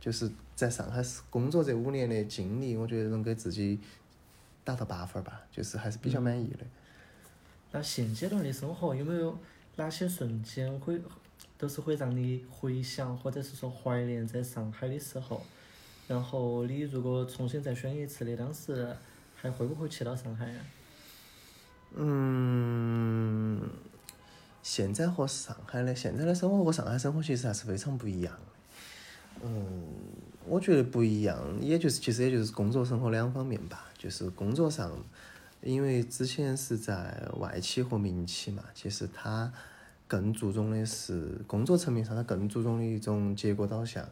[0.00, 3.78] 就是在上海工作这五年的经历，我觉得能给自己
[4.64, 6.66] 打到八分吧，就是还是比较满意的。
[7.72, 9.36] 那现阶段的生活有没有
[9.76, 11.00] 哪些瞬间会
[11.56, 15.42] 都是会让你回想或者是说怀念在上海的时候？
[16.06, 18.94] 然后你如果重新再选一次，你当时
[19.34, 20.60] 还会不会去到上海呀？
[21.94, 23.62] 嗯，
[24.62, 29.44] 现在和上海的现在的生活和上海生活其实还是非常不一样的。
[29.44, 29.86] 嗯，
[30.46, 34.92] 我觉得不一样，也就是其实也就是工作生活两方面吧，就是工作上。
[35.62, 39.52] 因为之前是在外企和民企嘛，其实他
[40.08, 44.08] 更注重的是工作层面上，他更注重的一种结果导向，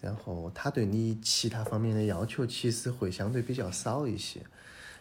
[0.00, 4.40] 然后他对你其他方面的要求其实会相对比较少一些。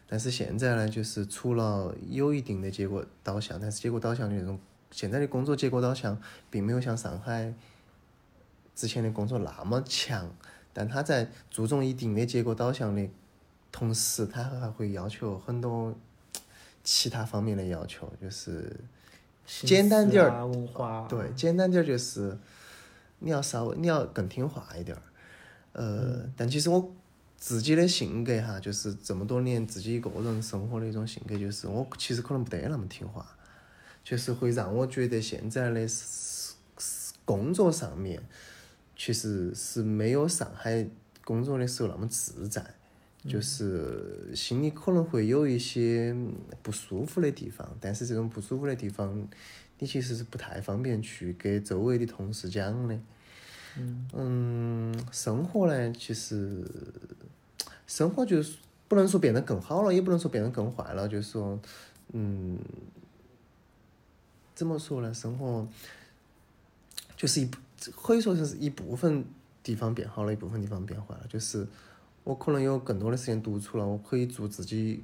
[0.08, 4.60] 但是现在呢，就是除了有一定的结果导向，但是结果导向的那种
[4.90, 7.54] 现在的工作结果导向，并没有像上海
[8.74, 10.34] 之前的工作那么强，
[10.74, 13.08] 但他在注重一定的结果导向的。
[13.72, 15.96] 同时，他还会要求很多
[16.84, 18.76] 其他方面的要求，就是
[19.46, 22.38] 简单点儿，对，简单点儿就是
[23.20, 25.04] 你要稍微你要更听话一点儿。
[25.74, 26.92] 呃，但其实我
[27.38, 33.38] 自己的性格哈，就是这么多年自己一个人生活的一种性格，就是我其实可能不得那么听话，
[34.04, 35.88] 就是会让我觉得现在的
[37.24, 38.24] 工作上面，
[38.96, 40.88] 其实是没有上海
[41.24, 42.66] 工作的时候那么自在。
[43.28, 46.16] 就是心里可能会有一些
[46.64, 49.28] 不舒服的地方，但是这种不舒服的地方，
[49.80, 52.98] 你其实是不太方便去给周围的同事讲的。
[54.14, 56.64] 嗯，生活呢，其实
[57.86, 61.60] 生活就是不能说变得更好了，也不能说变得更坏了，就是说，
[62.14, 62.58] 嗯，
[64.56, 65.14] 怎么说呢？
[65.14, 65.68] 生活
[67.16, 67.52] 就是一
[67.96, 69.26] 可以说是一部分
[69.62, 71.68] 地方变好了，一部分地方变坏了，就是。
[72.28, 75.02] 我可能有更多的时间独处了，我可以做自己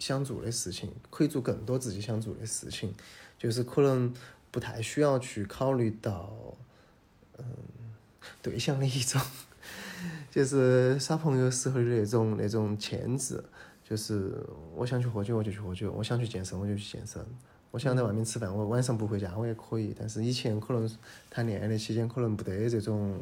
[0.00, 2.92] 想做的事情，可以做更多自己想做的事情，
[3.38, 4.12] 就是可能
[4.50, 6.28] 不太需要去考虑到，
[7.38, 7.44] 嗯，
[8.42, 9.22] 对象的一种，
[10.28, 13.40] 就是耍朋友时候的那种那种牵制，
[13.88, 17.24] 就是我想去喝酒我就去喝酒，我想去健身我就去健身，
[17.70, 20.90] 我想在外面吃饭我晚上不回家我也可以，但是以前可能
[21.30, 23.16] 谈恋爱的期间可能不得这种。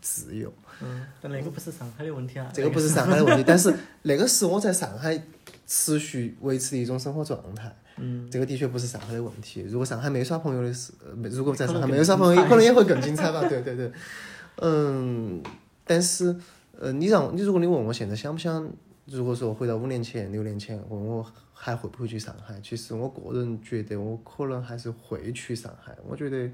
[0.00, 0.52] 自由。
[0.82, 2.50] 嗯，但那个不是上海的问题啊。
[2.52, 5.20] 这个不是上海的问题，但是那个是我在上海
[5.66, 7.74] 持续维持的一种生活状态。
[7.96, 9.62] 嗯，这个的确不是上海的问题。
[9.62, 13.42] 如果上海没耍朋友的是，呃没如果在上海没有耍朋友，可能也会更精彩吧。
[13.50, 13.90] 对对对，
[14.56, 15.42] 嗯，
[15.84, 16.36] 但是
[16.78, 18.70] 呃，你让你如果你问我现在想不想，
[19.06, 22.54] 如果说回到五年前、六年前，问我还会不会去上海？
[22.62, 25.92] 其实我个人觉得我可能还是会去上海。
[26.06, 26.48] 我觉得，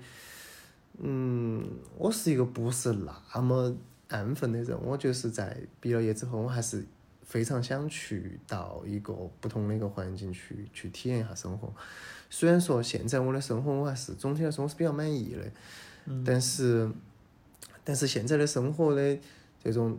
[0.99, 2.93] 嗯，我是一个不是
[3.35, 3.75] 那么
[4.09, 6.85] 安分的人，我就是在毕了业之后，我还是
[7.23, 11.73] 非常想去到一个不同的一个环境去去体验一下生活。
[12.31, 15.51] 虽然说现在我的生活我还是总体来说我是比较满意的，
[16.25, 16.91] 但是
[17.83, 19.19] 但是现在的生活的
[19.63, 19.99] 这种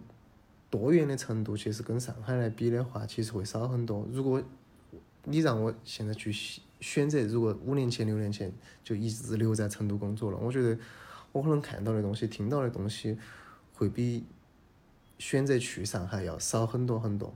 [0.69, 4.08] 多元的程度，其实跟上海来比的话，其实会少很多。
[4.12, 4.41] 如果
[5.23, 6.31] 你让我现在去
[6.86, 10.78] 选择，如果五年前、六年前就一直留在成都工作了，我觉得
[11.32, 13.17] 我可能看到的东西、听到的东西，
[13.74, 14.24] 会比
[15.17, 17.34] 选择去上海要少很多很多。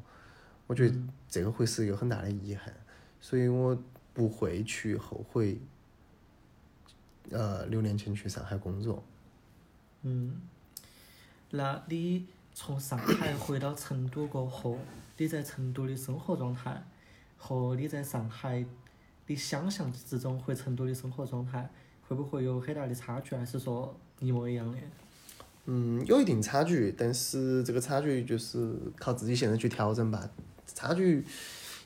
[0.68, 0.96] 我觉得
[1.28, 2.72] 这个会是一个很大的遗憾，
[3.20, 3.76] 所以我
[4.14, 5.58] 不会去后悔。
[7.32, 9.04] 呃，六年前去上海工作，
[10.04, 10.42] 嗯，
[11.50, 14.78] 那你从上海回到成都过后，
[15.18, 16.84] 你在成都的生活状态
[17.38, 18.66] 和你在上海
[19.30, 21.70] 你想象之中回成都的生活状态，
[22.08, 24.78] 会不会有很大的差距，还是说一模一样的？
[25.66, 30.28] 嗯，有一定差距，但是这个差距就是靠自己现在去调整吧。
[30.66, 31.24] 差距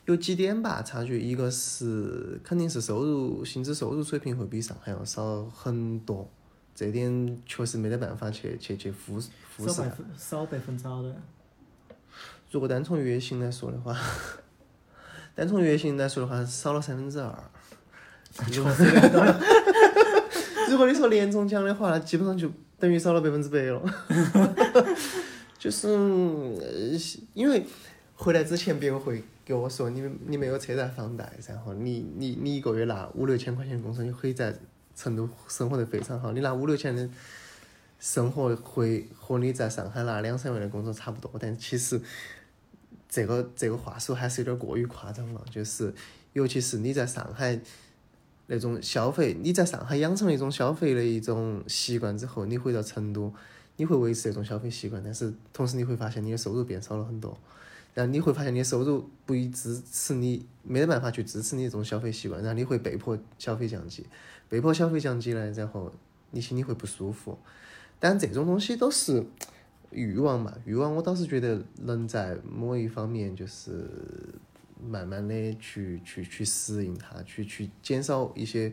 [0.06, 6.26] 有几点吧，差距一个是肯定是收入薪资收入水平会比上海要少很多，
[6.74, 9.20] 这点确实没得办法去去去忽
[9.58, 9.74] 忽视。
[9.74, 11.14] 少百分少百分之多的？
[12.50, 13.94] 如果单从月薪来说的话，
[15.34, 17.36] 单从月薪来说的话，少了三分之二。
[20.70, 23.82] 如果你说年终奖的话，那基本上就等于少了百分之百了。
[25.58, 26.98] 就是呃
[27.32, 27.64] 因为
[28.16, 34.54] 回来之前，别人会给我说你你没有车贷房贷，然后你你你一个月拿五六千块钱的工资，你可以在
[34.96, 36.32] 成都生活得非常好。
[36.32, 37.08] 你拿五六千的
[37.98, 42.00] 生活会和你在上海拿两三万的工作差不多，但其实
[43.14, 45.94] 这个这个话术还是有点过于夸张了，就是
[46.32, 47.60] 尤其是你在上海。
[48.46, 53.32] 那种消费，你在上海养成了一种消费的一种习惯之后，你回到成都，
[53.76, 57.38] 你会维持这种消费习惯，但是同时你会发现你的收入变少了很多，
[57.94, 64.04] 然后你会发现你的收入不以支持你，没得办法去支持你这种消费习惯，然后你会被迫消费降级，
[64.50, 65.90] 被迫消费降级呢，然后
[66.32, 67.38] 你心里会不舒服，
[67.98, 69.24] 但这种东西都是
[69.94, 73.88] 欲望嘛，欲望我倒是觉得能在某一方面就是。
[74.86, 78.70] 慢慢的去去去适应它，去去减少一些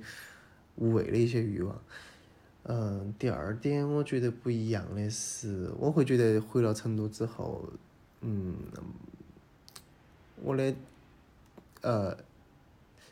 [0.75, 1.81] 无谓的一些欲望。
[2.63, 7.63] 嗯，第二点我觉得不一样的是，我会觉得回了成都之后，
[8.19, 8.53] 嗯，
[10.43, 10.75] 我的
[11.79, 12.17] 呃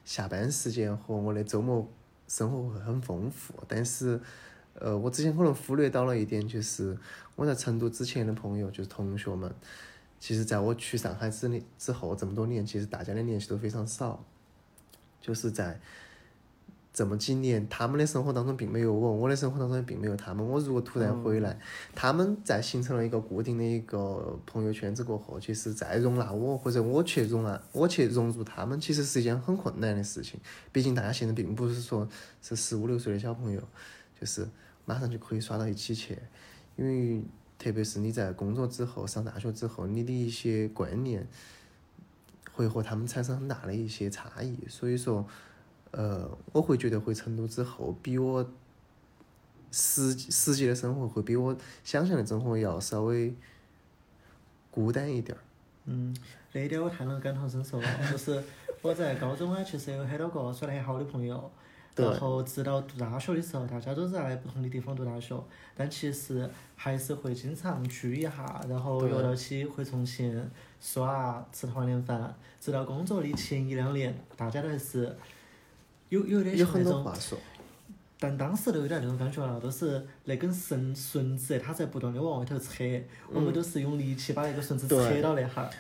[0.04, 1.88] 下班时间和我的周末
[2.28, 4.20] 生活会很丰富，但是
[4.80, 6.98] 呃我之前可能忽略到了一点，就是
[7.36, 9.54] 我在成都之前的朋友，就是同学们。
[10.20, 14.24] 其实，在我去上海之年之后这么多年，其实大家的联系都非常少。
[15.22, 15.80] 就是在
[16.92, 20.46] 这么几年，他们的生活当中并没有我，我的生活当中也并没有他们。
[20.46, 21.58] 我如果突然回来，
[21.96, 30.38] 他们在形成了一个固定的一个朋友圈子过后，其实再容纳我，或者我去容纳我去融入他们，其实是一件很困难的事情。
[30.74, 32.06] 毕竟大家现在并不是说
[32.42, 33.62] 是十五六岁的小朋友，
[34.20, 34.46] 就是
[34.90, 36.18] 马上就可以耍到一起去，
[36.76, 37.22] 因为。
[37.62, 41.28] 特别是你在工作之后、上大学之后，你的一些观念
[42.54, 44.58] 会和他们产生很大的一些差异。
[44.70, 45.28] 所以说，
[45.92, 48.50] 呃，我会觉得回成都之后，比我
[49.72, 53.36] 实实际的生活会比我想象的生活要稍微
[54.72, 55.42] 孤单一点儿。
[55.84, 56.16] 嗯，
[56.54, 58.10] 那一点我太能感同身受了。
[58.10, 58.42] 就是
[58.82, 61.52] 我在高中啊，其实有很多个耍得很好的朋友。
[61.96, 65.36] 然后直到读大学的时候，大家都在不同的地方读大学，
[65.76, 70.50] 但其实还是会经常聚一下，然后约到起回重庆
[70.80, 72.34] 耍，吃团年饭。
[72.62, 75.16] 直到工作的前一两年，大家都还是
[76.10, 77.06] 有有点像那种，
[78.18, 82.84] 但当时都有点那种感觉了，都是那根绳绳子，它在不断的往外头扯，
[83.32, 85.72] 我们都是用力气把那个绳子扯到那哈儿，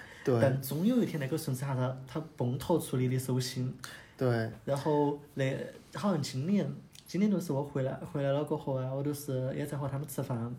[0.42, 3.74] 但终有一天那个绳子哈它它崩脱出你的手心。
[4.20, 4.52] 对。
[4.66, 5.56] 然后那
[5.96, 6.70] 好像今年，
[7.08, 10.54] 今年就是我回来回来了过后啊，我都是也在和他们吃饭。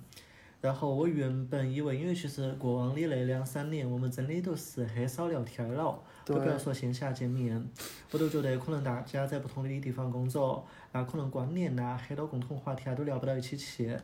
[0.63, 7.67] 然后我原本以为，因为其实过往的那两三年，我们真的都是很少聊天了，都不要说线下见面。
[8.11, 13.97] 我都觉得可能大家在不同的地方工作，那可能观念呐，很多共同话题啊都聊不到一起去。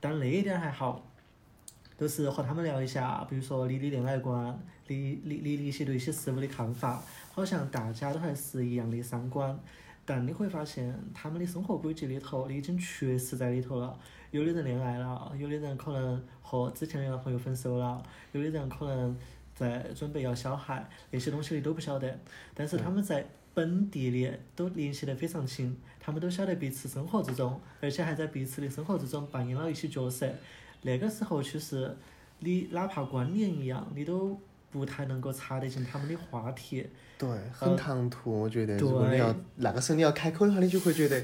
[0.00, 1.04] 但那一点还好，
[1.98, 7.02] 都是和他们聊一下，比如说你的恋爱观，你你你的一些对一些事物的看法，
[7.38, 9.56] 好像大家都还是一样的三观。
[10.04, 13.96] 但你会发现，他们的生活轨迹里头，你已经缺失在里头了。
[14.32, 19.16] 有的人恋爱了，有的人可能和之前的男朋友分手了，有的人可能
[19.54, 22.18] 在准备要小孩，那些东西你都不晓得。
[22.54, 23.24] 但是他们在
[23.54, 30.28] 本地里都联系得非常亲，他们都晓得彼此生活之中，而且还在彼此的生活之中扮演了一些角色。
[30.82, 31.94] 那个时候，其实
[32.38, 34.40] 你哪怕观念一样，你都
[34.70, 36.86] 不太能够插得进他们的话题。
[37.16, 38.76] 对，很唐突，我觉得。
[38.76, 41.20] 如果你要那个时候你要开口的话，你就会觉得，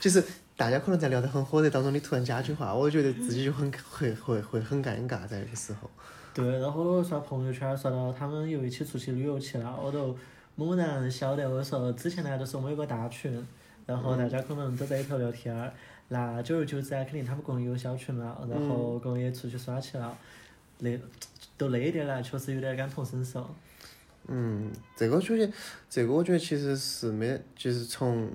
[0.00, 0.22] 就是
[0.56, 5.90] 大家可能在聊得很火热当中，你突然加句话，我觉得自己就很会会会很尴尬在那个时候。
[6.32, 10.16] 对，然后我刷朋友圈刷到他们又一起出去旅游去了，我都
[10.54, 13.46] 猛然晓得，我说之前呢都是我们有个大群，
[13.84, 15.72] 然后大家可能都在里头聊天儿，
[16.08, 20.16] 那久而久之啊，肯定他们共有小群了，然后共也出去耍去了，
[20.78, 20.90] 那
[21.60, 23.54] 都那点了，确实有点感同身受。
[24.28, 25.52] 嗯，这个我觉得，
[25.90, 28.30] 这个我觉得其实是没，就是从，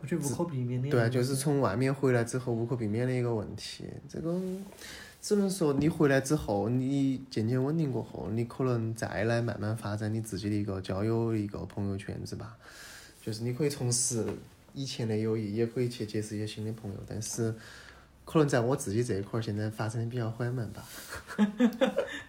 [0.00, 0.88] 我觉得无可避免的。
[0.88, 3.84] 对，就是从外面回来之后无可避免的一个问题。
[4.08, 4.40] 这个
[5.20, 12.56] 只能说你回来之后，你渐渐稳定过后，你可能再来慢慢发展你自己的一个交友一个朋友圈子吧。
[13.20, 14.24] 就是你可以重拾
[14.72, 17.54] 以前的友谊，也可以去结识一些新的朋友，但是
[18.24, 20.86] 可能在我自己这一块儿，现在发展的比较缓慢吧。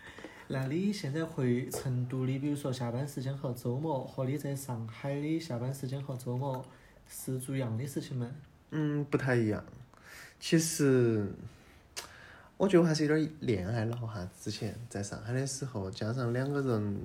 [0.51, 6.65] 那你现在回成都的，比如说下班时间和周末，和你在上海的下班时间和周末
[7.07, 8.27] 是做一样的事情吗？
[8.71, 9.63] 嗯，不太一样。
[10.39, 11.31] 其实，
[12.57, 14.27] 我觉得我还是有点恋爱脑哈。
[14.41, 16.97] 之前在上海的时候，加上两个人，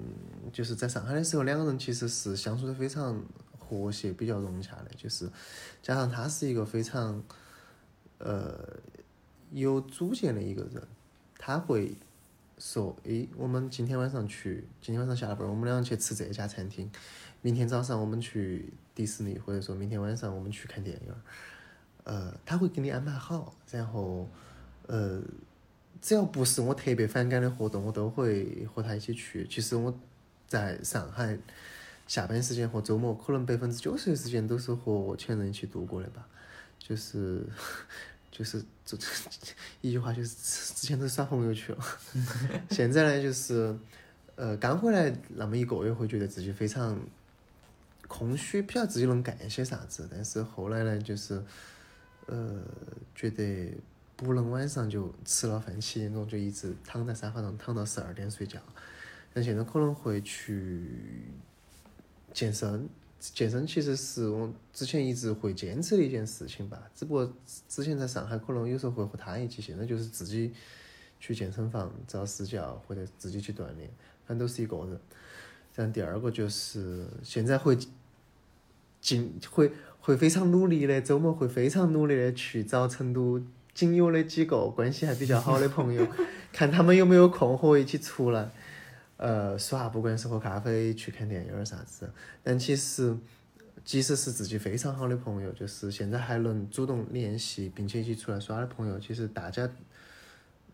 [0.50, 3.22] 就是在上海的时候，两个人其实是相处的非常
[3.58, 4.90] 和谐、比较融洽的。
[4.96, 5.28] 就是
[5.82, 7.22] 加上他是一个非常，
[8.16, 8.58] 呃，
[9.52, 10.82] 有主见的一个人，
[11.38, 11.94] 他会。
[12.58, 16.90] 说，诶，我们今天晚上去，今天晚上下了班，我们两个去吃这家餐厅。
[17.42, 21.14] 明天早上我们去迪士尼，或者说明天晚上我们去看电影。
[22.04, 24.28] 呃，他会给你安排好，然后，
[24.86, 25.20] 呃，
[26.00, 29.46] 只要不是我特别反感的活动，我都会和他一起去。
[29.48, 29.92] 其实我
[30.46, 31.38] 在上海
[32.06, 36.26] 下班时间和周末，可能百分之九十的时间都是和前任一起度过的吧，
[36.78, 37.46] 就是。
[38.36, 38.98] 就是这
[39.80, 40.28] 一句话，就是
[40.74, 41.78] 之前都是耍朋友去了，
[42.68, 43.78] 现在呢就是，
[44.34, 46.98] 呃，刚回来那么一个月，会觉得自己非常
[48.08, 50.08] 空虚，不晓得自己能干些啥子。
[50.10, 51.40] 但是后来呢，就是，
[52.26, 52.60] 呃，
[53.14, 53.72] 觉得
[54.16, 58.58] 不能晚上就吃了饭七点钟就一直躺在沙发上躺到十二点睡觉，
[59.32, 60.82] 但现在可能会去
[62.32, 62.88] 健身。
[63.32, 67.32] 健身其实是我之前一直会坚持的一件事情吧，只不过
[67.68, 70.52] 之前在上海可能有时候会和他一起，现在就是自己
[71.18, 73.88] 去健身房找私教或者自己去锻炼，
[74.26, 75.00] 反正都是一个人。
[75.74, 77.78] 然后第二个就是现在会
[79.00, 86.06] 尽会会非常努力的，周末会非常努力的去找成都仅有的几个关系还比较好的朋友，
[86.52, 88.50] 看他们有没有空和我一起出来。
[89.24, 92.12] 呃，耍，不管是喝咖啡、去看电影儿啥子，
[92.42, 93.16] 但其实，
[93.82, 99.66] 即使是自己非常好的朋友，就是现在还能主动联系并且一起出来耍的朋友，其实大家，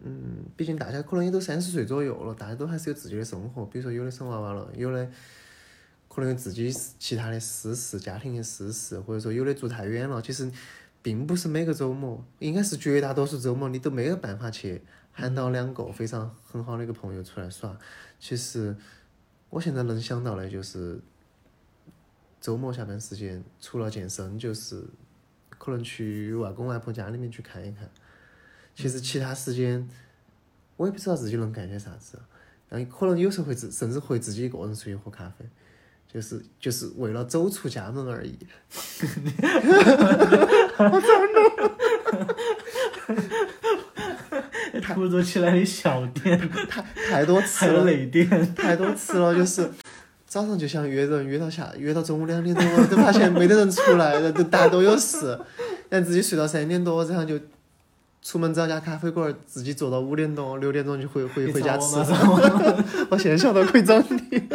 [0.00, 5.08] 嗯，毕竟大家可能也都三十岁左右了，大家都还是有自己的生活，比如说有的生娃娃了，有的
[6.08, 10.50] 可能有自己其他的私事、家庭的私事，或者说有的住太远了，其实
[11.02, 14.82] 并不是每个周末，应该是绝大多数周末你都没有办法去
[15.12, 17.78] 喊到两个非常很好的一个朋友出来耍。
[18.20, 18.76] 其实，
[19.48, 21.00] 我现在能想到的就是，
[22.40, 24.84] 周末下班时间除了健身，就是
[25.48, 27.90] 可能去外公外婆家里面去看一看。
[28.74, 29.88] 其实其他时间，
[30.76, 32.20] 我也不知道自己能干些啥子，
[32.68, 35.46] 但可能有时候会自甚至会自己一个人出去喝咖啡，
[36.06, 38.38] 就是就是为了走出家门而已。
[40.78, 41.08] 我操！
[44.94, 46.38] 突如其来的笑点，
[46.68, 49.34] 太 太多次了，泪点，太多次了。
[49.34, 49.70] 就是
[50.26, 55.38] 早上就想约人，约到下，约到中午两点多，都发现没得人出来， 都大家都有事，
[55.88, 57.38] 然后自己睡到三点多，然后就
[58.22, 61.96] 出门找家咖啡馆，自己坐到五点多、六点钟就回回回家吃。
[63.10, 64.48] 我现在想到可以找你，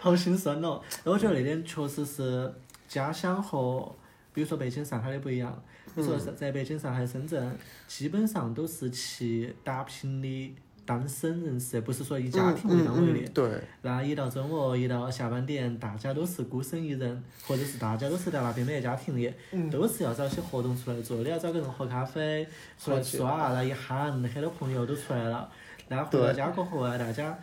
[0.00, 0.80] 好心酸哦。
[1.04, 2.52] 我觉得那点确实是
[2.86, 3.92] 家乡和，
[4.32, 5.62] 比如说北京、上海的不一样。
[6.02, 13.28] 说在在北京、上海、深圳，基本上都是去打拼的单身人士，不是说以家庭为单位的。
[13.30, 13.60] 对。
[13.82, 19.34] 那一到周末，一到下班点，大家都是孤身一人，或者是大家都是在那边没得家庭的，
[19.70, 21.16] 都是要找些活动出来做。
[21.18, 22.46] 你要找个人喝咖啡，
[22.78, 25.50] 出来耍，那一喊，很多朋友都出来了。
[25.88, 27.38] 那回到家过后啊，大家。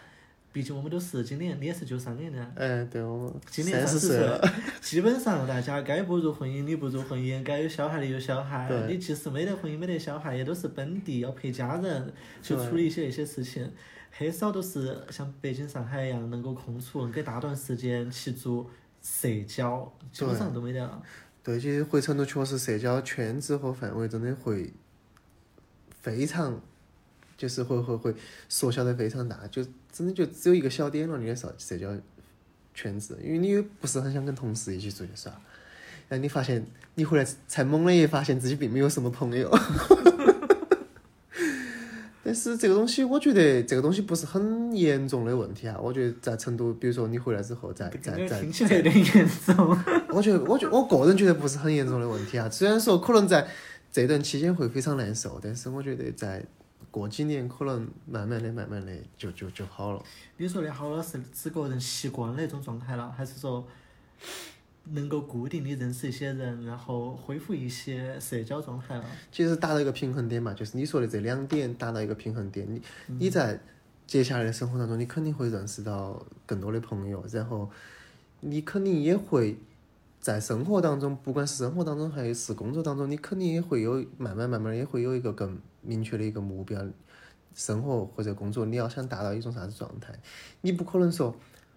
[0.54, 2.40] 毕竟我们都是今年，你也是九三年的。
[2.56, 4.40] 哎，对，我今年三十岁了。
[4.80, 8.70] 基本上大家该步入婚姻的步入婚姻，该有小孩的有小孩。
[8.88, 13.68] 你即使没得婚姻没得小孩，也都是本地要陪家人去处理一些一些事情，
[14.12, 18.70] 很少都是像北京、上海一样能够空出给大段时间去做
[19.02, 21.02] 社交，基本上都没得了。
[21.44, 24.72] 对，其实回成都确实社交圈子和范围真的会
[26.00, 26.62] 非常。
[27.44, 28.16] 就是会会会
[28.48, 31.94] 缩小得非常大，就真的就只有一个小点了，你的社社交
[32.74, 35.30] 圈子，因为你不是很想跟同事一起出去耍，
[36.08, 36.66] 然后你发现
[36.96, 39.54] 你回来才猛的一发现自己并没有什么朋友，
[42.24, 49.78] 但是这个东西我觉得这个东西不是很严重的问题啊，我觉得在成都，比如说你回来之后再再再，听起来有点严重。
[50.16, 53.46] 我觉得我觉我个人觉得不是很严重的问题啊，虽然说可能在
[53.92, 56.42] 这段期间会非常难受，但是我觉得在。
[56.94, 60.04] 过几年可能慢慢的、慢慢的就就就好了。
[60.38, 63.66] 你说的好了是指个人习惯那种状态了，还是说
[64.92, 69.06] 能够固定的认识一些人，然后恢复一些社交状态了？
[69.32, 73.60] 其实达到一个平衡点嘛，就是你说的这两点达到一个平衡点，你你在
[74.06, 77.68] 接下来的生活当中，你肯定会认识到更多的朋友，然后
[78.42, 79.58] 你肯定也会。
[80.22, 86.84] 在生活当中，不管是生活当中还是工作当中，你肯定也会有慢慢慢慢也会有一个更明确的一个目标。
[87.56, 90.12] 生活或者工作，你要想达到一种啥子状态，
[90.62, 91.36] 你不可能说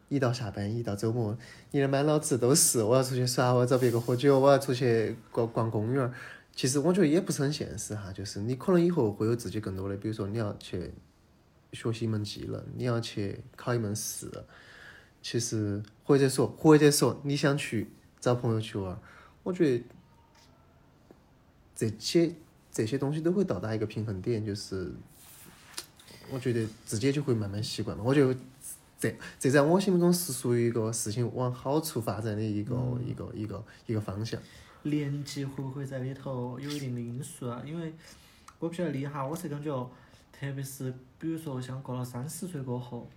[0.09, 1.37] 一到下班，一到周末，
[1.71, 6.11] 你的满脑子都是我要出去耍，我要找别个喝酒，我要出去逛逛公园。
[6.55, 10.95] 其实我觉得也不是很现实哈，就是你可能以后会有自己更多的，比如说你要去
[11.75, 14.31] 学习一门技能，你要去考一门试，
[15.21, 17.91] 其实或者说或者说你想去。
[18.19, 18.99] 找朋友去玩，
[19.45, 19.85] 我觉得
[21.77, 22.33] 这些
[22.77, 24.93] 这些东西都会到达一个平衡点，就是
[26.31, 28.05] 我觉得自己就会慢慢习惯嘛。
[28.05, 28.37] 我觉得
[29.01, 34.39] 这这在我心目中是属于一个事情往好处发展的一个一个一个一个方向。
[34.83, 37.63] 年纪会不会在里头有一定的因素啊？
[37.65, 37.95] 因为
[38.59, 39.91] 我不晓得你哈，我是感觉，
[40.31, 43.09] 特别是比如说像过了三十岁过后。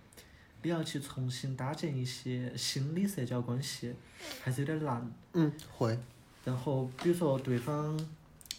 [0.62, 3.94] 你要去重新搭建一些新的社交关系，
[4.42, 5.10] 还是有点难。
[5.32, 5.98] 嗯，会。
[6.44, 7.98] 然后，比如说对方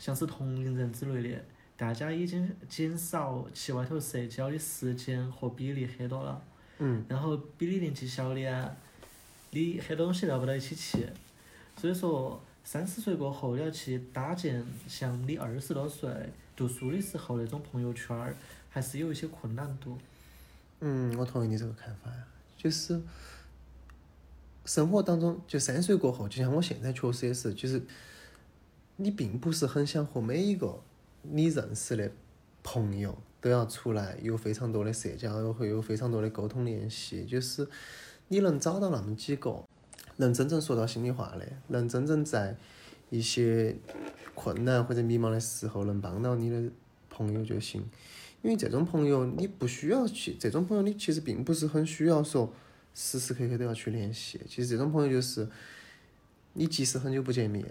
[0.02, 1.44] 像是同龄人之类的，
[1.78, 6.42] 大家已经减少去外头社交的时间和比例很多了。
[6.80, 7.06] 嗯。
[7.08, 8.76] 然后比你年纪小的啊，
[9.52, 11.06] 你很多东西聊不到一起去，
[11.78, 16.10] 所以说三十岁过后你要去搭建像你二十多岁
[16.56, 18.36] 读书的时候那种朋友圈儿，
[18.72, 19.96] 还是有一些困难度。
[20.80, 22.24] 嗯，我同意你这个看法呀，
[22.58, 23.00] 就是
[24.66, 27.80] 生活当中，就三十岁过后，就像我现在确实也是，就是
[28.98, 30.82] 你并不是很想和每一个
[31.24, 32.12] 你认识的
[32.64, 37.68] 朋友都要出来有非常多的社交，会有非常多的沟通联系，就是
[38.28, 39.64] 你能找到那么几个
[40.18, 42.56] 能真正说到心里话的，能真正在
[43.10, 43.76] 一些
[44.36, 46.72] 困难或者迷茫的时候能帮到你的
[47.10, 47.84] 朋友就行。
[48.44, 52.52] 因为这种朋友，你不需要去，这种朋友你其实并不是很需要说
[52.94, 54.42] 时时刻刻都要去联系。
[54.48, 55.48] 其实这种朋友就是，
[56.54, 57.64] 你即使很久不见面，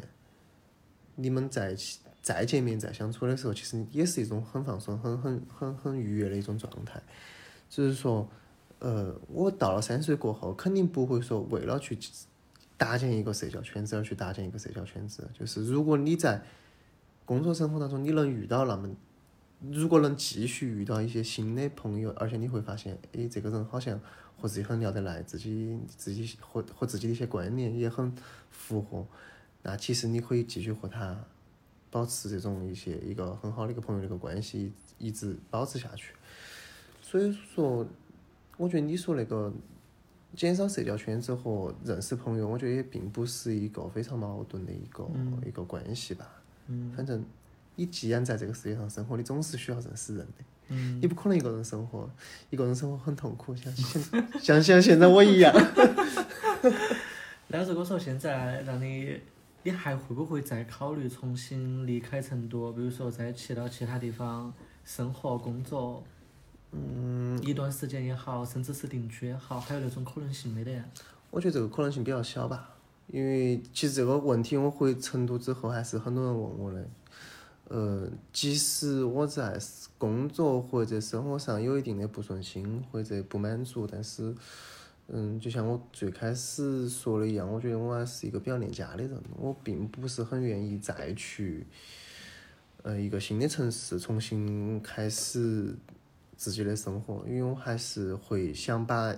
[1.23, 7.03] 你们在一起再见面再相处的时候，其实也是一种很放松、很很很很愉悦的一种状态。
[7.69, 8.29] 就是说，
[8.79, 11.99] 呃，我到了三十岁过后，肯定不会说为了去
[12.77, 15.29] 搭建一个社交圈子而去搭建一个社交圈子。
[15.39, 16.43] 就是如果你在
[17.25, 18.89] 工作生活当中，你能遇到那么。
[19.71, 24.01] 如果能继续遇到一些新的朋友，而且你会发现，诶，这个人好像
[24.39, 28.11] 和自己很聊得来，自己自己和和自己的一些观念也很
[28.51, 29.07] 符合，
[29.63, 31.17] 那其实你可以继续和他
[31.91, 36.13] 保持这种一些一个很好的一个朋友的一个关系，一直保持下去。
[37.03, 37.87] 所以说，
[38.57, 39.53] 我觉得你说那个
[40.37, 45.09] 减少社交圈子和认识朋友，我觉得也并不是一个非常矛盾的一个
[45.47, 46.43] 一个关系吧。
[46.67, 46.93] 嗯。
[46.97, 47.25] 反正。
[47.77, 50.45] 你既然在这个世界上生活，你总是需要认识人的。
[50.69, 51.01] 嗯。
[51.01, 52.11] 你不可能一个人生活，
[52.51, 54.03] 一个人生活很痛苦，像现
[54.39, 55.51] 像像现在我一样。
[57.49, 59.19] 那如果说现在让你，
[59.63, 62.73] 你还会不会再考虑重新离开成都？
[62.73, 64.53] 比如说再去到其他地方
[64.85, 66.03] 生活、工作？
[66.73, 67.39] 嗯。
[67.43, 70.83] 一段时间也好，甚至是定居也好，还有那种可能性没得？
[71.31, 72.75] 我觉得这个可能性比较小吧，
[73.07, 76.87] 因为其实这个问题我回成都之后，还是很多人问我的。
[77.69, 79.57] 呃，即使我在
[79.97, 84.35] 工作或者生活上有一定的不顺心或者不满足，但是，
[85.13, 91.67] 嗯，就像我最开始说的一样，我觉得我还是一个比较恋家的人，我并不是很愿意再去，
[92.83, 95.75] 呃，一个新的城市重新开始
[96.37, 99.15] 自己的生活，因为我还是会想把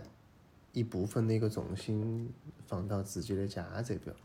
[0.73, 2.33] 一部分的一个重心
[2.67, 4.17] 放到自己的家这边。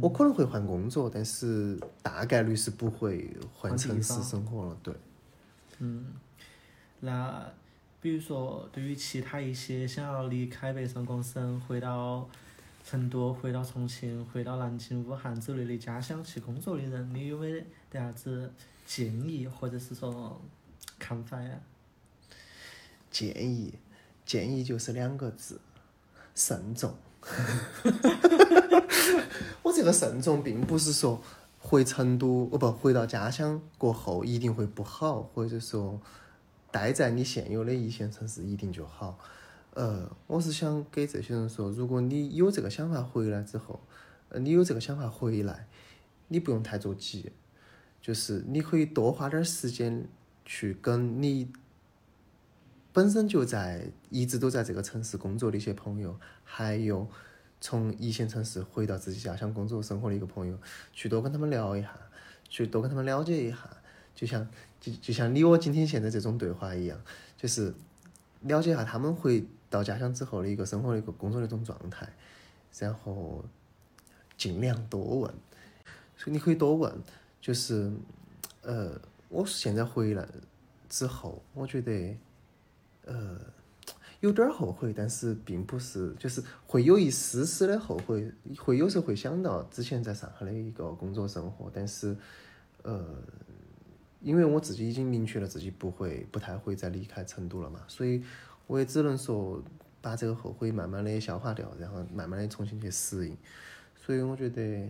[0.00, 4.76] 我可能会换工作，但是大概率是不会换城市生活了。
[4.80, 4.94] 对。
[5.78, 6.06] 嗯，
[7.00, 7.50] 那
[8.02, 12.28] 比如说，对于其他一些想要离开北上广深，回到
[12.84, 18.52] 成都、回到重庆、回到南京、武汉之类的家乡去工作的人，你有没得啥子
[18.84, 20.42] 建议或者是说
[20.98, 21.60] 看法呀？
[23.08, 23.74] 建议，
[24.26, 25.60] 建议就是两个字：
[26.34, 26.92] 慎重。
[29.62, 31.22] 我这个慎重，并不是说
[31.60, 36.00] 回成都哦不回到家乡过后一定会不好，或者说
[36.72, 39.16] 待在你现有的一线城市一定就好。
[39.74, 43.78] 呃，我是想给这些人说，如果你有这个想法回来之后，
[44.30, 45.68] 呃，你有这个想法回来，
[46.26, 47.30] 你不用太着急，
[48.00, 50.08] 就是你可以多花点时间
[50.44, 51.52] 去跟你
[52.92, 57.06] 本身就在一直都在这个城市工作的一些朋友，还有。
[57.64, 60.58] 从一线城市回到自己家乡工作生活的一个朋友，
[60.92, 61.96] 去多跟他们聊一下，
[62.48, 63.56] 去多跟他们了解一下，
[64.16, 64.48] 就像
[64.82, 67.00] 就就像你我今天现在这种对话一样，
[67.38, 67.72] 就是
[68.40, 72.12] 了解下他们回到家乡之后的一个生活的一个工作的一种状态，
[72.78, 73.44] 然后
[74.36, 75.32] 尽量多问，
[76.16, 76.92] 所以你可以多问，
[77.40, 77.92] 就是
[78.62, 80.26] 呃，我现在回来
[80.88, 82.16] 之后，我觉得
[83.04, 83.38] 呃。
[84.20, 92.16] 有点儿后悔，但是并不是，就是会有一丝丝的后悔，会有时候会想到之前在上海的一个工作生活，但是，
[92.82, 93.04] 呃，
[94.22, 98.22] 因为我自己已经明确了自己不会、不太会再离开成都了嘛，所以
[98.66, 99.62] 我也只能说
[100.00, 103.36] 把这个后悔慢慢的消化掉，然后慢慢的重新去适应。
[103.96, 104.88] 所以我觉得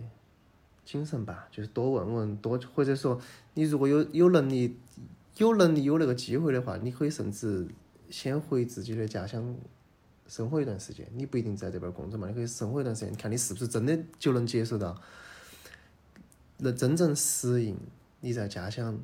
[0.85, 3.21] 谨慎吧，就是多问问，多或者说
[3.55, 4.77] 你如果有有能力、
[5.39, 7.67] 有能力有那个机会的话，你可以甚至。
[8.11, 9.57] 先回自己的家乡
[10.27, 15.01] 生活一段时间，你不一定在这边工作嘛，你可以生活一段时间，看你是不是真的就能接受到，
[16.59, 17.75] 能真正适应
[18.21, 18.99] 你在家乡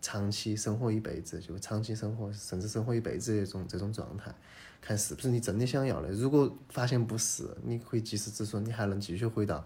[0.00, 4.34] 长期生活一辈子，就长期生活甚至生活一辈子这种这种状态，
[4.80, 6.10] 看是不是你真的想要的。
[6.10, 9.64] 如果发现不是，你可以及时止损，你还能继续回到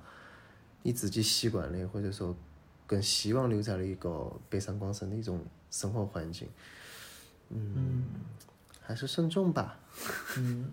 [0.82, 2.36] 你自己习惯的，或者说
[2.86, 6.48] 更希望留在的一个北上广深的一种生活环境。
[7.50, 8.04] 嗯。
[8.86, 9.78] 还是慎重吧。
[10.36, 10.70] 嗯，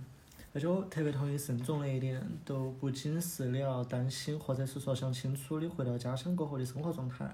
[0.53, 7.33] 而且我特别同意慎重的一点，都不仅是你要担心，或者是说想清楚你回到家乡过后的生活状态，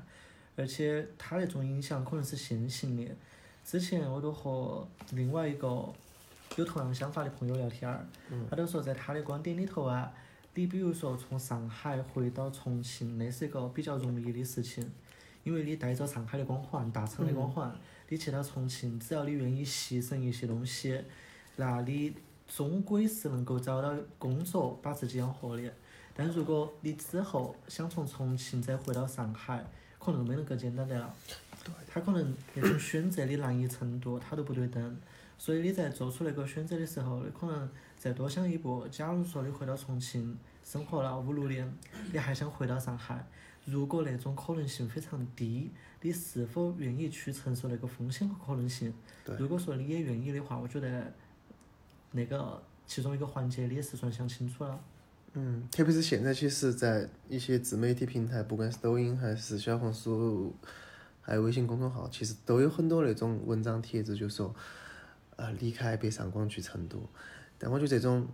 [0.58, 3.16] 而且它那种影响可能是线性的。
[3.64, 5.68] 之前我都和另外一个
[6.56, 8.06] 有同样想法的朋友聊天儿，
[8.50, 10.12] 他都说在他的观点里头啊，
[10.56, 14.90] 你比如说从上海回到重庆，那是一个比较容易的事情，
[15.44, 17.74] 因为你带着上海的光环，大厂的光环。
[18.10, 21.04] 你去到重庆，只要你愿意牺牲一些东西，
[21.58, 22.14] 那你
[22.48, 25.74] 终归是能够找到工作，把自己养活的。
[26.16, 29.66] 但如果你之后想从重庆再回到上海，
[30.08, 31.14] 可能没那个简单的了。
[31.86, 34.98] 他可能那种选择的难易程度，他都不对等。
[35.38, 38.88] 所以你在做出那个选择的时候，你可能再多想一步。
[38.90, 41.78] 假如说你回到重庆生活了五六年，
[42.14, 43.28] 你还想回到上海，
[43.66, 45.70] 如果那种可能性非常低。
[46.00, 48.94] 你是否愿意去承受那个风险和可能性？
[49.38, 51.12] 如果说你也愿意的话，我觉得
[52.12, 54.80] 那个其中一个环节你也是算想清楚了。
[55.34, 60.56] 嗯，特别是现在，其实，在一些自媒体平台，不管是抖音还是小红书，
[61.22, 64.56] 还有微信公众号，其实都有很多那种文章帖子，就说，
[65.36, 67.02] 呃，离开北上广去成都。
[67.58, 68.28] 但我觉得这种。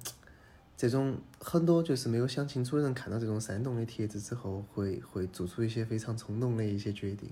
[0.76, 7.30] 这种很多就是没有想清楚的人，看到这种煽动的帖子之后，会会做出一些非常冲动的一些决定。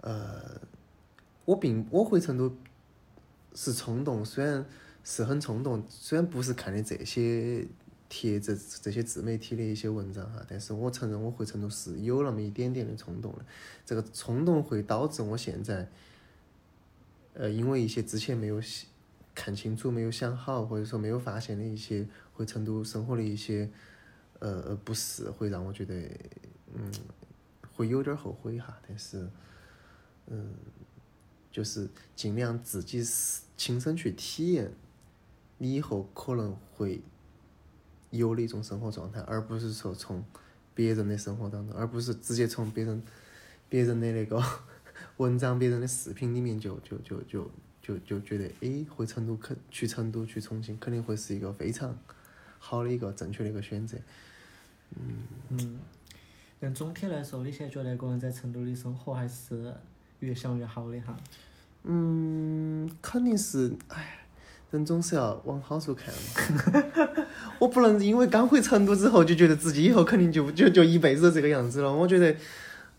[0.00, 0.58] 呃，
[1.44, 2.50] 我并我回成都
[3.54, 4.64] 是冲动，虽然
[5.04, 7.66] 是很冲动，虽然不是看的这些
[8.08, 13.44] 帖子、这些自媒体的一些文章哈，但是我承认我回成都是有那么一点点的冲动的。
[13.84, 15.88] 这个冲动会导致我现在，
[17.34, 18.60] 呃，因为一些之前没有
[19.34, 22.06] 看清楚、没有想好，或者说没有发现的一些。
[22.38, 23.68] 回成都生活的一些，
[24.38, 25.92] 呃不适，会让我觉得，
[26.72, 26.92] 嗯，
[27.74, 28.78] 会有点后悔哈。
[28.86, 29.28] 但是，
[30.28, 30.54] 嗯，
[31.50, 34.70] 就是尽量自己是亲身去体验，
[35.56, 37.02] 你以后可能会
[38.10, 40.24] 有的一种生活状态，而不是说从
[40.74, 43.02] 别人的生活当中，而不是直接从别人
[43.68, 44.42] 别人的那个
[45.18, 47.50] 文章、别人的视频里面就就就就
[47.82, 51.96] 就就觉得，哎，回成都肯去成都去重庆肯定会是一个非常
[52.58, 53.98] 好的一个正确的一个选择。
[54.96, 55.22] 嗯。
[55.50, 55.78] 嗯。
[56.60, 59.72] 但总体来说，你现在觉得个人在成都的生活还是
[60.20, 61.16] 越想越好的哈？
[61.84, 64.26] 嗯，肯定是，哎，
[64.70, 67.26] 人总是要往好处看嘛。
[67.58, 71.92] 我不能因为刚回成都之后就觉得自己以后肯定就 就就一辈子这个样子了。
[71.92, 72.34] 我觉得，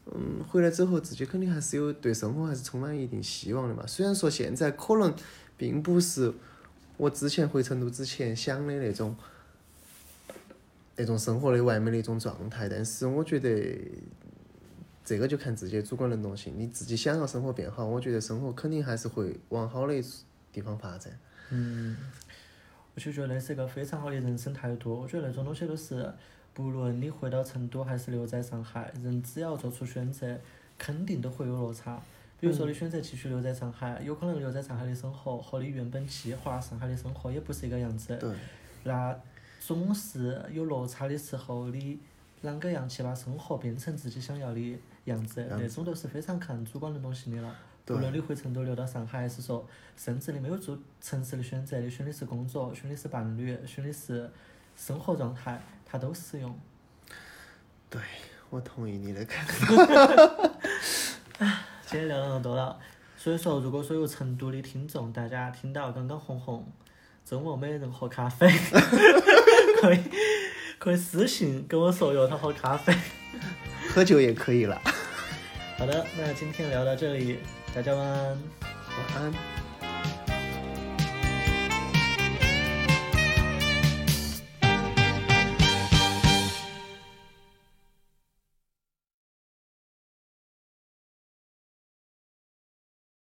[0.07, 3.83] 嗯，回来之后自己肯定还是有对生活还是充满一定希望的嘛。
[3.87, 5.13] 虽然说现在可能
[5.57, 6.33] 并不是
[6.97, 9.15] 我之前回成都之前想的那种。
[11.01, 13.73] 那种生活的完美的一种状态，但是我觉得
[15.05, 16.53] 这个就看自己的主观能动性。
[16.57, 19.93] 你自己想要生活变好，我觉得生活肯定还是会往好的
[20.51, 21.17] 地方发展。
[21.49, 21.97] 嗯，
[22.95, 25.01] 我就觉得是一个非常好的人生态度。
[25.01, 26.11] 我觉得那种东西都是，
[26.53, 30.39] 不论你回到成都还是留在上海，人只要做出选择，
[30.77, 32.01] 肯定都会有落差。
[32.39, 38.15] 比如说你选择继续留在上海，有可能留在上海的生活和你原本计划上海的生活也不是一个样子。
[38.17, 38.33] 对。
[38.83, 39.15] 那。
[39.61, 41.99] 总是有落差的时候，你
[42.41, 45.45] 啷个样去把生活变成自己想要的样子？
[45.49, 47.53] 那种都是非常看主观能动性的了。
[47.95, 49.67] 无论你回成都、留到上海，还是说，
[49.97, 54.29] 甚至你没有做城市的选择，你选的是工作，选的是伴侣，选的是
[54.75, 56.57] 生活状态，它都适用。
[57.89, 57.99] 对，
[58.49, 60.51] 我同意你的看法。
[61.87, 62.79] 今天聊那么多了，
[63.17, 66.71] 所以说，如果说有成都的听众，大家听到刚刚红红
[67.25, 68.47] 周末没人喝咖啡。
[69.81, 69.99] 可以，
[70.77, 72.93] 可以私信跟我说约他喝咖啡，
[73.89, 74.79] 喝酒也可以了。
[75.77, 77.39] 好的，那今天聊到这里，
[77.73, 78.37] 大家晚安。
[79.13, 79.58] 晚安。